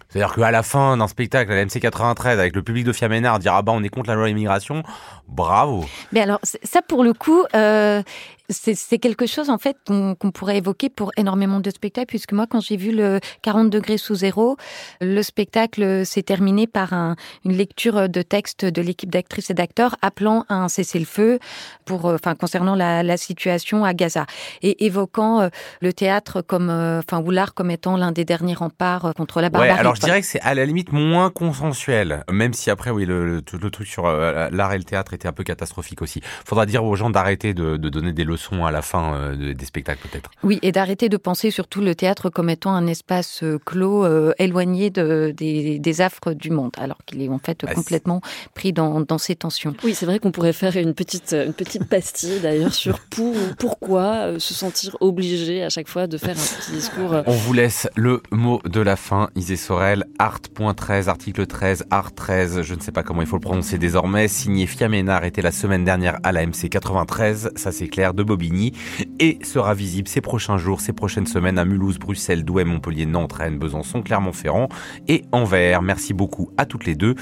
C'est-à-dire 0.09 0.35
qu'à 0.35 0.51
la 0.51 0.63
fin 0.63 0.97
d'un 0.97 1.09
spectacle 1.09 1.53
à 1.53 1.57
la 1.57 1.67
MC93 1.67 2.29
avec 2.29 2.57
le 2.57 2.63
public 2.63 2.85
de 2.85 2.93
Fiaménard 2.93 3.39
dire 3.39 3.53
ah 3.53 3.63
bah 3.63 3.73
on 3.75 3.83
est 3.83 3.91
contre 3.91 4.09
la 4.09 4.17
loi 4.17 4.31
immigration, 4.31 4.83
bravo. 5.29 5.85
Mais 6.13 6.21
alors 6.21 6.41
ça 6.43 6.81
pour 6.81 7.05
le 7.05 7.13
coup, 7.13 7.45
euh, 7.55 8.03
c'est 8.51 8.99
quelque 8.99 9.27
chose 9.27 9.51
en 9.51 9.59
fait 9.59 9.77
qu'on 9.87 10.31
pourrait 10.33 10.57
évoquer 10.57 10.89
pour 10.89 11.13
énormément 11.17 11.61
de 11.61 11.71
spectacles, 11.71 12.07
puisque 12.07 12.33
moi 12.33 12.47
quand 12.47 12.61
j'ai 12.61 12.77
vu 12.77 12.93
le 12.93 13.21
40 13.43 13.69
degrés 13.69 13.99
sous 13.99 14.15
zéro, 14.15 14.57
le 15.01 15.23
spectacle 15.23 16.07
s'est 16.07 16.23
terminé 16.23 16.67
par 16.67 16.95
un, 16.95 17.17
une 17.45 17.53
lecture 17.53 18.09
de 18.09 18.23
texte 18.23 18.65
de 18.65 18.81
l'équipe 18.81 19.11
d'actrices 19.11 19.51
et 19.51 19.55
d'acteurs 19.55 19.97
appelant 20.01 20.47
à 20.49 20.55
un 20.55 20.69
cessez-le-feu 20.69 21.39
pour, 21.85 22.07
euh, 22.07 22.15
enfin 22.15 22.35
concernant 22.35 22.75
la, 22.75 23.03
la, 23.03 23.17
situation 23.19 23.85
à 23.85 23.93
Gaza 23.93 24.27
et 24.63 24.87
évoquant 24.87 25.41
euh, 25.41 25.49
le 25.81 25.93
théâtre 25.93 26.41
comme, 26.41 26.71
euh, 26.71 27.01
enfin 27.01 27.21
ou 27.21 27.31
l'art 27.31 27.53
comme 27.53 27.71
étant 27.71 27.97
l'un 27.97 28.13
des 28.13 28.25
derniers 28.25 28.55
remparts 28.55 29.13
contre 29.15 29.41
la 29.41 29.51
barbarie. 29.51 29.73
Ouais, 29.73 29.79
alors 29.79 29.95
je 29.95 30.01
dirais 30.01 30.21
que 30.21 30.27
c'est 30.27 30.41
à 30.41 30.55
la 30.55 30.65
limite 30.65 30.93
moins 30.93 31.31
consensuel, 31.31 32.25
même 32.31 32.55
si 32.55 32.71
après 32.71 32.91
oui 32.91 33.05
le, 33.05 33.27
le, 33.27 33.43
le 33.61 33.71
truc 33.71 33.89
sur 33.89 34.05
l'art 34.05 34.73
et 34.73 34.79
le 34.79 34.85
théâtre 34.85 35.13
était 35.13 35.29
un 35.29 35.33
peu 35.33 35.45
catastrophique 35.45 36.01
aussi. 36.01 36.23
Faudra 36.47 36.65
dire 36.65 36.85
aux 36.85 36.97
gens 36.97 37.11
d'arrêter 37.11 37.53
de, 37.53 37.77
de 37.77 37.89
donner 37.89 38.13
des 38.13 38.25
leçons 38.25 38.38
sont 38.39 38.65
à 38.65 38.71
la 38.71 38.83
fin 38.83 39.15
euh, 39.15 39.55
des 39.55 39.65
spectacles 39.65 40.07
peut-être. 40.09 40.31
Oui, 40.43 40.59
et 40.63 40.73
d'arrêter 40.73 41.09
de 41.09 41.17
penser 41.17 41.51
surtout 41.51 41.81
le 41.81 41.95
théâtre 41.95 42.31
comme 42.31 42.51
étant 42.51 42.73
un 42.73 42.87
espace 42.87 43.43
euh, 43.43 43.59
clos, 43.65 44.05
euh, 44.05 44.33
éloigné 44.39 44.91
de, 44.91 45.35
des, 45.37 46.01
affres 46.01 46.33
du 46.33 46.51
monde, 46.51 46.73
alors 46.79 46.99
qu'il 47.05 47.21
est 47.23 47.29
en 47.29 47.39
fait 47.39 47.65
bah, 47.65 47.75
complètement 47.75 48.21
pris 48.55 48.73
dans, 48.73 49.01
dans 49.01 49.19
ces 49.19 49.35
tensions. 49.35 49.75
Oui, 49.83 49.95
c'est 49.95 50.07
vrai 50.07 50.19
qu'on 50.19 50.31
pourrait 50.31 50.53
faire 50.53 50.77
une 50.77 50.95
petite, 50.95 51.35
une 51.35 51.53
petite 51.53 51.89
pastille 51.89 52.41
d'ailleurs 52.41 52.73
sur 52.73 53.01
pour, 53.11 53.35
pourquoi 53.59 54.39
se 54.39 54.55
sentir 54.55 54.97
obligé 55.01 55.65
à 55.65 55.69
chaque 55.69 55.89
fois 55.89 56.07
de 56.07 56.17
faire 56.17 56.37
un 56.37 56.61
petit 56.61 56.73
discours. 56.73 57.23
On 57.27 57.33
vous 57.33 57.53
laisse 57.53 57.89
le 57.97 58.23
mot 58.31 58.61
de 58.65 58.81
la 58.81 58.97
fin, 58.97 59.31
Isée 59.35 59.57
Sorel, 59.57 60.05
art.13, 60.19 61.09
article 61.09 61.47
13, 61.47 61.87
art 61.91 62.15
13, 62.15 62.63
je 62.63 62.75
ne 62.75 62.81
sais 62.81 62.93
pas 62.93 63.03
comment 63.03 63.23
il 63.23 63.27
faut 63.27 63.37
le 63.37 63.41
prononcer 63.41 63.79
désormais, 63.79 64.29
signé 64.29 64.67
Fiaménard 64.67 65.25
était 65.25 65.43
la 65.43 65.53
semaine 65.53 65.85
dernière 65.85 66.19
à 66.23 66.33
la 66.33 66.47
MC 66.47 66.69
93, 66.71 67.53
ça 67.57 67.73
c'est 67.73 67.89
clair, 67.89 68.15
de 68.15 68.23
Bobigny 68.29 68.73
et 69.19 69.39
sera 69.43 69.75
visible 69.75 70.07
ces 70.07 70.21
prochains 70.21 70.59
jours, 70.59 70.81
ces 70.81 70.93
prochaines 70.93 71.27
semaines 71.27 71.59
à 71.59 71.65
Mulhouse, 71.65 71.99
Bruxelles, 71.99 72.45
Douai, 72.45 72.65
Montpellier, 72.65 73.07
Nantes, 73.07 73.33
Rennes, 73.33 73.59
Besançon, 73.59 74.03
Clermont-Ferrand 74.03 74.69
et 75.09 75.25
Anvers. 75.33 75.83
Merci 75.83 76.15
beaucoup 76.15 76.51
à 76.57 76.67
toutes 76.67 76.85
les 76.85 76.95
deux. 76.95 77.15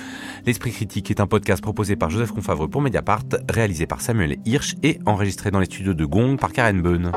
L'Esprit 0.45 0.73
Critique 0.73 1.11
est 1.11 1.21
un 1.21 1.27
podcast 1.27 1.63
proposé 1.63 1.97
par 1.97 2.11
Joseph 2.11 2.33
Confavreux 2.33 2.69
pour 2.69 2.83
Mediapart, 2.83 3.25
réalisé 3.49 3.87
par 3.87 4.01
Samuel 4.01 4.37
Hirsch 4.45 4.75
et 4.83 4.99
enregistré 5.07 5.51
dans 5.51 5.61
les 5.61 5.67
studios 5.67 5.95
de 5.95 6.05
Gong 6.05 6.37
par 6.37 6.53
Karen 6.53 6.83
Beun. 6.83 7.13